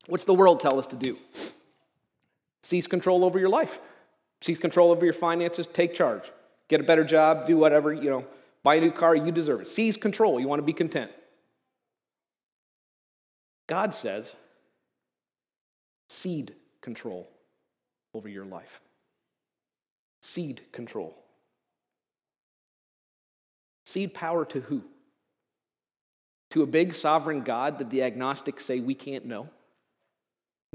what's 0.08 0.26
the 0.26 0.34
world 0.34 0.60
tell 0.60 0.80
us 0.80 0.88
to 0.88 0.96
do? 0.96 1.18
Seize 2.64 2.88
control 2.88 3.24
over 3.24 3.38
your 3.38 3.50
life, 3.50 3.80
seize 4.42 4.58
control 4.58 4.92
over 4.92 5.06
your 5.06 5.14
finances, 5.14 5.68
take 5.68 5.94
charge, 5.94 6.32
get 6.68 6.80
a 6.80 6.84
better 6.84 7.04
job, 7.04 7.48
do 7.48 7.58
whatever, 7.58 7.94
you 7.94 8.10
know, 8.10 8.26
buy 8.64 8.76
a 8.76 8.82
new 8.82 8.92
car, 8.92 9.16
you 9.16 9.32
deserve 9.32 9.62
it. 9.62 9.68
Seize 9.68 9.98
control, 9.98 10.40
you 10.40 10.48
want 10.48 10.60
to 10.60 10.66
be 10.66 10.74
content. 10.74 11.12
God 13.68 13.94
says, 13.94 14.36
cede 16.10 16.54
control 16.82 17.30
over 18.14 18.30
your 18.30 18.46
life. 18.46 18.82
Cede 20.22 20.62
control. 20.72 21.16
Cede 23.86 24.14
power 24.14 24.46
to 24.46 24.60
who? 24.62 24.84
To 26.52 26.64
a 26.64 26.68
big 26.68 26.94
sovereign 26.94 27.42
God 27.42 27.80
that 27.80 27.90
the 27.90 28.04
agnostics 28.04 28.66
say 28.66 28.80
we 28.80 28.96
can't 28.96 29.26
know? 29.26 29.50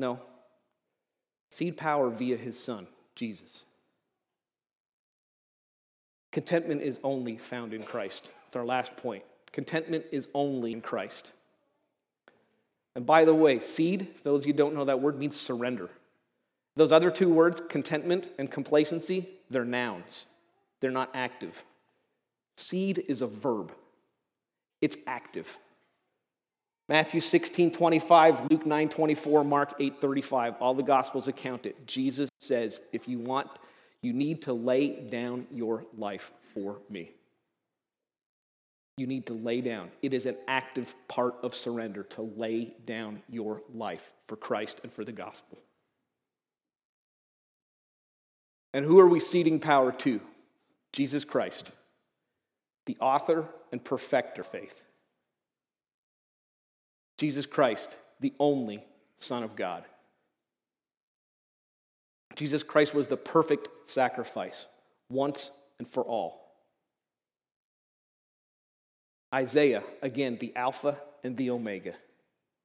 No. 0.01 0.19
Cede 1.51 1.77
power 1.77 2.09
via 2.09 2.39
his 2.39 2.59
son, 2.59 2.87
Jesus. 3.15 3.67
Contentment 6.33 6.81
is 6.81 6.99
only 7.05 7.37
found 7.37 7.75
in 7.75 7.83
Christ. 7.83 8.33
It's 8.47 8.57
our 8.57 8.65
last 8.65 8.97
point. 8.97 9.23
Contentment 9.53 10.07
is 10.11 10.29
only 10.33 10.73
in 10.73 10.81
Christ. 10.81 11.33
And 12.97 13.05
by 13.05 13.27
the 13.27 13.35
way, 13.35 13.61
cede, 13.61 14.09
those 14.25 14.43
of 14.43 14.47
you 14.47 14.55
don't 14.55 14.75
know 14.75 14.87
that 14.87 15.03
word, 15.03 15.19
means 15.19 15.39
surrender. 15.39 15.91
Those 16.77 16.93
other 16.93 17.11
two 17.11 17.29
words, 17.29 17.61
contentment 17.69 18.29
and 18.39 18.51
complacency, 18.51 19.29
they're 19.51 19.67
nouns, 19.67 20.25
they're 20.81 20.91
not 20.91 21.11
active. 21.13 21.63
Cede 22.57 23.05
is 23.07 23.21
a 23.21 23.27
verb, 23.27 23.73
it's 24.81 24.97
active. 25.07 25.59
Matthew 26.91 27.23
16, 27.23 27.71
25, 27.73 28.51
Luke 28.51 28.67
9, 28.67 28.89
24, 28.91 29.45
Mark 29.45 29.75
8, 29.81 29.99
35, 29.99 30.55
all 30.61 30.75
the 30.75 30.83
Gospels 30.83 31.27
account 31.27 31.65
it. 31.65 31.87
Jesus 31.87 32.29
says, 32.39 32.83
if 32.93 33.09
you 33.09 33.19
want, 33.19 33.49
you 34.03 34.13
need 34.13 34.43
to 34.43 34.53
lay 34.53 35.01
down 35.01 35.47
your 35.51 35.87
life 35.97 36.31
for 36.53 36.77
me 36.91 37.13
you 39.01 39.07
need 39.07 39.25
to 39.25 39.33
lay 39.33 39.63
down. 39.63 39.91
It 40.03 40.13
is 40.13 40.27
an 40.27 40.37
active 40.47 40.95
part 41.09 41.37
of 41.43 41.55
surrender 41.55 42.03
to 42.03 42.21
lay 42.37 42.75
down 42.85 43.23
your 43.31 43.63
life 43.75 44.13
for 44.29 44.37
Christ 44.37 44.79
and 44.83 44.93
for 44.93 45.07
the 45.07 45.13
gospel. 45.13 45.59
And 48.75 48.85
who 48.85 49.01
are 49.01 49.09
we 49.09 49.19
ceding 49.19 49.59
power 49.59 49.91
to? 49.91 50.21
Jesus 50.93 51.25
Christ, 51.25 51.73
the 52.85 52.99
author 53.01 53.49
and 53.73 53.83
perfecter 53.83 54.43
faith. 54.43 54.83
Jesus 57.21 57.45
Christ, 57.45 57.99
the 58.21 58.33
only 58.41 58.83
Son 59.19 59.43
of 59.43 59.55
God. 59.55 59.85
Jesus 62.35 62.63
Christ 62.63 62.95
was 62.95 63.09
the 63.09 63.17
perfect 63.19 63.69
sacrifice, 63.85 64.65
once 65.11 65.51
and 65.79 65.87
for 65.87 66.03
all. 66.03 66.51
Isaiah, 69.35 69.83
again, 70.01 70.39
the 70.41 70.57
Alpha 70.57 70.97
and 71.23 71.37
the 71.37 71.51
Omega, 71.51 71.93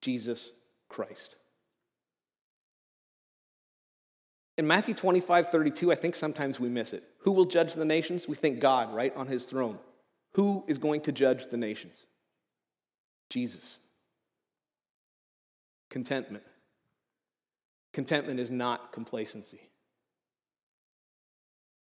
Jesus 0.02 0.52
Christ. 0.88 1.36
In 4.58 4.66
Matthew 4.66 4.94
25, 4.94 5.52
32, 5.52 5.92
I 5.92 5.96
think 5.96 6.16
sometimes 6.16 6.62
we 6.62 6.70
miss 6.70 6.94
it. 6.94 7.04
Who 7.20 7.34
will 7.34 7.44
judge 7.44 7.74
the 7.74 7.84
nations? 7.84 8.26
We 8.26 8.38
think 8.38 8.62
God, 8.62 8.96
right, 8.96 9.14
on 9.18 9.28
his 9.28 9.44
throne. 9.44 9.80
Who 10.36 10.64
is 10.66 10.78
going 10.78 11.02
to 11.02 11.12
judge 11.12 11.50
the 11.50 11.58
nations? 11.58 12.06
Jesus. 13.30 13.80
Contentment. 15.96 16.44
Contentment 17.94 18.38
is 18.38 18.52
not 18.52 18.92
complacency. 18.92 19.62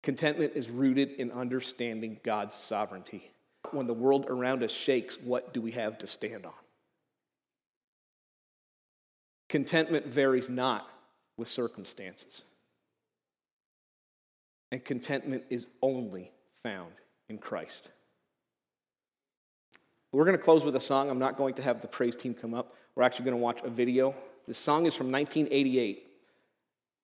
Contentment 0.04 0.52
is 0.54 0.70
rooted 0.70 1.14
in 1.14 1.32
understanding 1.32 2.20
God's 2.24 2.54
sovereignty 2.54 3.32
when 3.72 3.88
the 3.88 3.94
world 3.96 4.28
around 4.30 4.62
us 4.62 4.70
shakes, 4.70 5.18
what 5.18 5.52
do 5.52 5.62
we 5.62 5.72
have 5.72 5.98
to 5.98 6.06
stand 6.06 6.46
on? 6.46 6.54
Contentment 9.50 10.06
varies 10.06 10.48
not 10.48 10.88
with 11.38 11.48
circumstances. 11.48 12.44
And 14.72 14.86
contentment 14.86 15.46
is 15.50 15.66
only 15.82 16.32
found 16.62 16.94
in 17.30 17.40
Christ. 17.40 17.90
We're 20.12 20.26
going 20.26 20.38
to 20.38 20.44
close 20.44 20.64
with 20.64 20.76
a 20.76 20.80
song. 20.80 21.10
I'm 21.10 21.18
not 21.18 21.36
going 21.36 21.56
to 21.56 21.64
have 21.64 21.82
the 21.82 21.88
praise 21.88 22.16
team 22.16 22.36
come 22.36 22.54
up. 22.54 22.76
We're 22.96 23.04
actually 23.04 23.26
going 23.26 23.38
to 23.38 23.44
watch 23.44 23.60
a 23.64 23.70
video. 23.70 24.16
This 24.48 24.58
song 24.58 24.86
is 24.86 24.94
from 24.94 25.12
1988. 25.12 26.06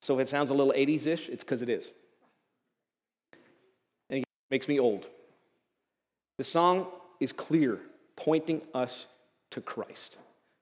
So 0.01 0.19
if 0.19 0.27
it 0.27 0.29
sounds 0.29 0.49
a 0.49 0.53
little 0.53 0.73
80s 0.73 1.07
ish, 1.07 1.29
it's 1.29 1.43
because 1.43 1.61
it 1.61 1.69
is. 1.69 1.91
And 4.09 4.19
it 4.19 4.25
makes 4.51 4.67
me 4.67 4.79
old. 4.79 5.07
The 6.37 6.43
song 6.43 6.87
is 7.19 7.31
clear, 7.31 7.79
pointing 8.15 8.61
us 8.73 9.07
to 9.51 9.61
Christ. 9.61 10.17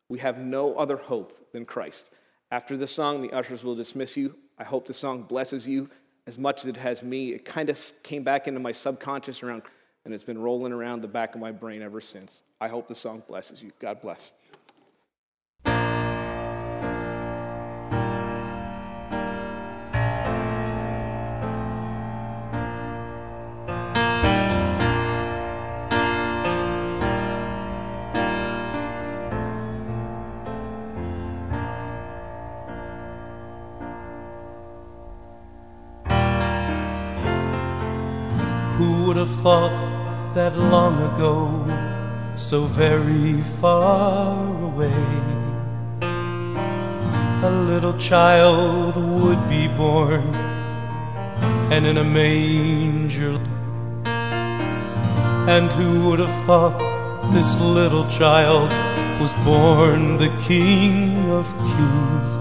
We 0.10 0.20
have 0.20 0.40
no 0.40 0.76
other 0.76 0.98
hope 0.98 1.52
than 1.52 1.66
Christ. 1.66 2.06
After 2.50 2.78
the 2.78 2.88
song, 2.88 3.22
the 3.22 3.32
ushers 3.34 3.64
will 3.64 3.76
dismiss 3.76 4.16
you. 4.16 4.36
I 4.58 4.64
hope 4.64 4.88
the 4.88 4.94
song 4.94 5.24
blesses 5.24 5.68
you 5.68 5.90
as 6.26 6.38
much 6.38 6.62
as 6.62 6.66
it 6.66 6.78
has 6.78 7.04
me. 7.04 7.34
It 7.34 7.46
kind 7.46 7.70
of 7.70 7.80
came 8.04 8.24
back 8.24 8.48
into 8.48 8.60
my 8.60 8.72
subconscious 8.72 9.44
around, 9.44 9.64
and 10.06 10.14
it's 10.14 10.24
been 10.24 10.40
rolling 10.40 10.72
around 10.72 11.02
the 11.02 11.08
back 11.08 11.36
of 11.36 11.42
my 11.42 11.52
brain 11.52 11.82
ever 11.82 12.02
since. 12.02 12.42
I 12.60 12.70
hope 12.70 12.88
the 12.88 12.96
song 12.96 13.22
blesses 13.28 13.62
you. 13.62 13.72
God 13.80 14.02
bless. 14.02 14.32
Thought 39.48 40.34
that 40.34 40.58
long 40.58 40.96
ago, 41.10 41.38
so 42.36 42.66
very 42.66 43.42
far 43.62 44.44
away, 44.62 45.04
a 47.50 47.52
little 47.72 47.98
child 47.98 48.98
would 48.98 49.42
be 49.48 49.70
born 49.70 50.36
and 51.72 51.86
in 51.86 51.98
a 51.98 52.04
manger. 52.04 53.40
And 55.56 55.72
who 55.72 56.10
would 56.10 56.20
have 56.20 56.46
thought 56.46 56.78
this 57.32 57.58
little 57.62 58.06
child 58.10 58.70
was 59.22 59.32
born 59.46 60.18
the 60.18 60.34
King 60.42 61.32
of 61.32 61.46
Kings, 61.72 62.32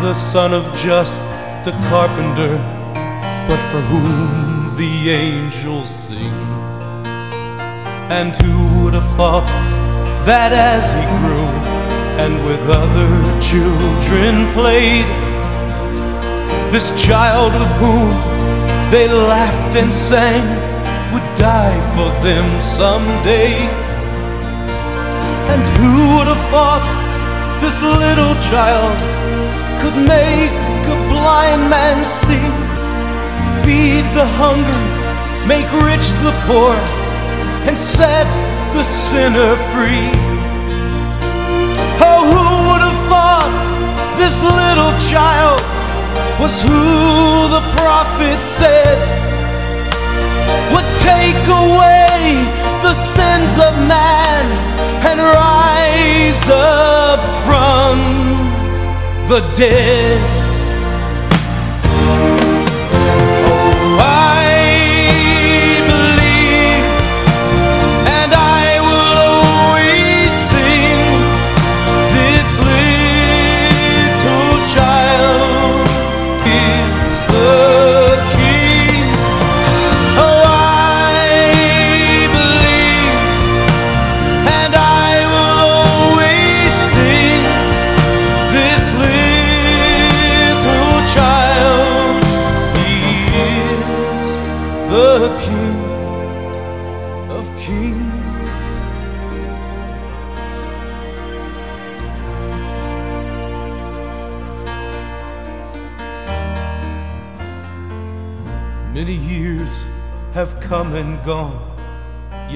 the 0.00 0.14
son 0.14 0.54
of 0.54 0.64
just 0.76 1.20
a 1.72 1.74
carpenter, 1.90 2.54
but 3.48 3.60
for 3.70 3.80
whom 3.90 4.57
the 4.78 5.10
angels 5.10 5.90
sing? 5.90 6.38
And 8.18 8.34
who 8.36 8.84
would 8.84 8.94
have 8.94 9.10
thought 9.18 9.48
that 10.24 10.52
as 10.52 10.92
he 10.94 11.04
grew 11.18 11.50
and 12.22 12.32
with 12.46 12.62
other 12.70 13.10
children 13.42 14.46
played, 14.54 15.08
this 16.70 16.94
child 16.94 17.52
with 17.58 17.72
whom 17.82 18.08
they 18.92 19.08
laughed 19.08 19.74
and 19.76 19.92
sang 19.92 20.46
would 21.12 21.26
die 21.34 21.80
for 21.94 22.10
them 22.22 22.46
someday. 22.62 23.58
And 25.52 25.64
who 25.74 25.92
would 26.14 26.28
have 26.30 26.44
thought 26.54 26.86
this 27.60 27.82
little 27.82 28.34
child 28.46 28.98
could 29.82 29.98
make 30.06 30.54
a 30.86 30.96
blind 31.10 31.68
man 31.68 32.04
see, 32.04 32.67
feed 33.68 34.06
the 34.16 34.24
hungry, 34.40 34.88
make 35.46 35.68
rich 35.88 36.08
the 36.24 36.32
poor, 36.48 36.72
and 37.68 37.76
set 37.76 38.26
the 38.72 38.82
sinner 38.82 39.52
free? 39.72 40.08
Oh, 42.00 42.20
who 42.32 42.46
would 42.66 42.82
have 42.88 43.00
thought 43.12 43.52
this 44.22 44.36
little 44.60 44.94
child 45.12 45.60
was 46.40 46.54
who 46.64 46.82
the 47.56 47.64
prophet 47.76 48.38
said 48.58 48.96
would 50.72 50.88
take 51.12 51.44
away 51.64 52.40
the 52.86 52.94
sins 53.16 53.52
of 53.68 53.72
man 53.84 54.44
and 55.08 55.18
rise 55.20 56.44
up 56.48 57.20
from 57.44 57.96
the 59.28 59.40
dead? 59.60 60.47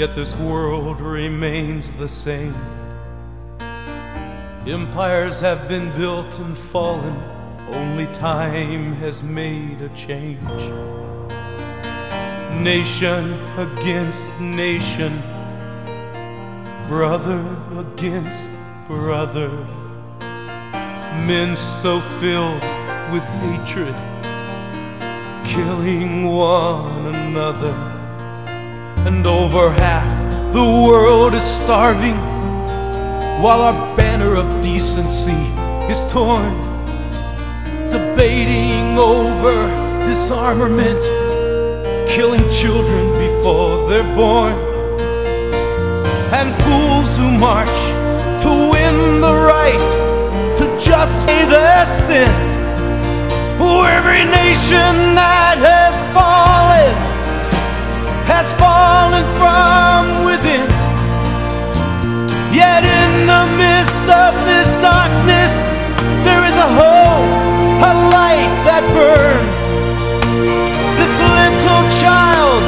Yet 0.02 0.16
this 0.16 0.34
world 0.34 1.00
remains 1.00 1.92
the 1.92 2.08
same. 2.08 2.56
Empires 4.66 5.38
have 5.38 5.68
been 5.68 5.94
built 5.94 6.40
and 6.40 6.58
fallen, 6.58 7.16
only 7.70 8.06
time 8.06 8.94
has 8.94 9.22
made 9.22 9.80
a 9.80 9.88
change. 9.90 10.62
Nation 12.60 13.32
against 13.56 14.26
nation, 14.40 15.22
brother 16.88 17.40
against 17.78 18.50
brother, 18.88 19.50
men 21.30 21.54
so 21.54 22.00
filled 22.18 22.64
with 23.12 23.24
hatred 23.44 23.94
killing 25.44 26.26
one 26.26 27.14
another. 27.14 27.91
And 29.06 29.26
over 29.26 29.70
half 29.70 30.52
the 30.52 30.62
world 30.62 31.34
is 31.34 31.42
starving, 31.42 32.16
while 33.42 33.62
our 33.62 33.96
banner 33.96 34.34
of 34.34 34.62
decency 34.62 35.42
is 35.92 36.00
torn. 36.12 36.54
Debating 37.90 38.96
over 38.98 39.68
disarmament, 40.04 41.02
killing 42.08 42.48
children 42.48 43.04
before 43.18 43.88
they're 43.88 44.14
born. 44.14 44.54
And 46.38 46.48
fools 46.62 47.16
who 47.18 47.30
march 47.38 47.76
to 48.42 48.50
win 48.72 49.20
the 49.20 49.34
right 49.52 49.84
to 50.58 50.64
just 50.78 51.24
say 51.24 51.44
their 51.46 51.86
sin. 51.86 52.52
Every 54.04 54.24
nation 54.24 55.14
that 55.14 55.56
has 55.58 55.94
fallen 56.12 57.11
has 58.24 58.46
fallen 58.60 59.24
from 59.38 60.24
within. 60.24 60.66
Yet 62.52 62.82
in 62.84 63.26
the 63.26 63.44
midst 63.56 64.06
of 64.10 64.32
this 64.44 64.74
darkness, 64.80 65.52
there 66.26 66.44
is 66.44 66.56
a 66.56 66.68
hope, 66.80 67.30
a 67.90 67.94
light 68.14 68.52
that 68.68 68.84
burns. 68.96 69.60
This 70.98 71.12
little 71.38 71.84
child, 72.02 72.62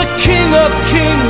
the 0.00 0.08
King 0.20 0.48
of 0.64 0.70
Kings, 0.92 1.27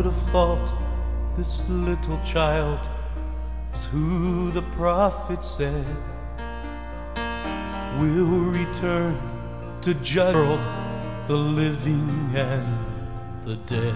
would 0.00 0.06
have 0.06 0.32
thought 0.32 0.74
this 1.36 1.68
little 1.68 2.18
child 2.24 2.88
is 3.74 3.84
who 3.84 4.50
the 4.50 4.62
prophet 4.72 5.44
said 5.44 5.84
will 7.98 8.46
return 8.50 9.14
to 9.82 9.92
judge 9.96 10.34
the 11.26 11.36
living 11.36 12.32
and 12.34 12.66
the 13.44 13.56
dead? 13.66 13.94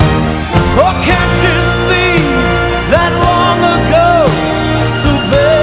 Oh, 0.00 0.94
can't 1.06 1.36
you 1.46 1.56
see 1.86 2.18
that 2.90 3.12
long 3.22 3.58
ago, 3.78 4.26
so 5.02 5.10
very 5.30 5.61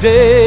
day? 0.00 0.39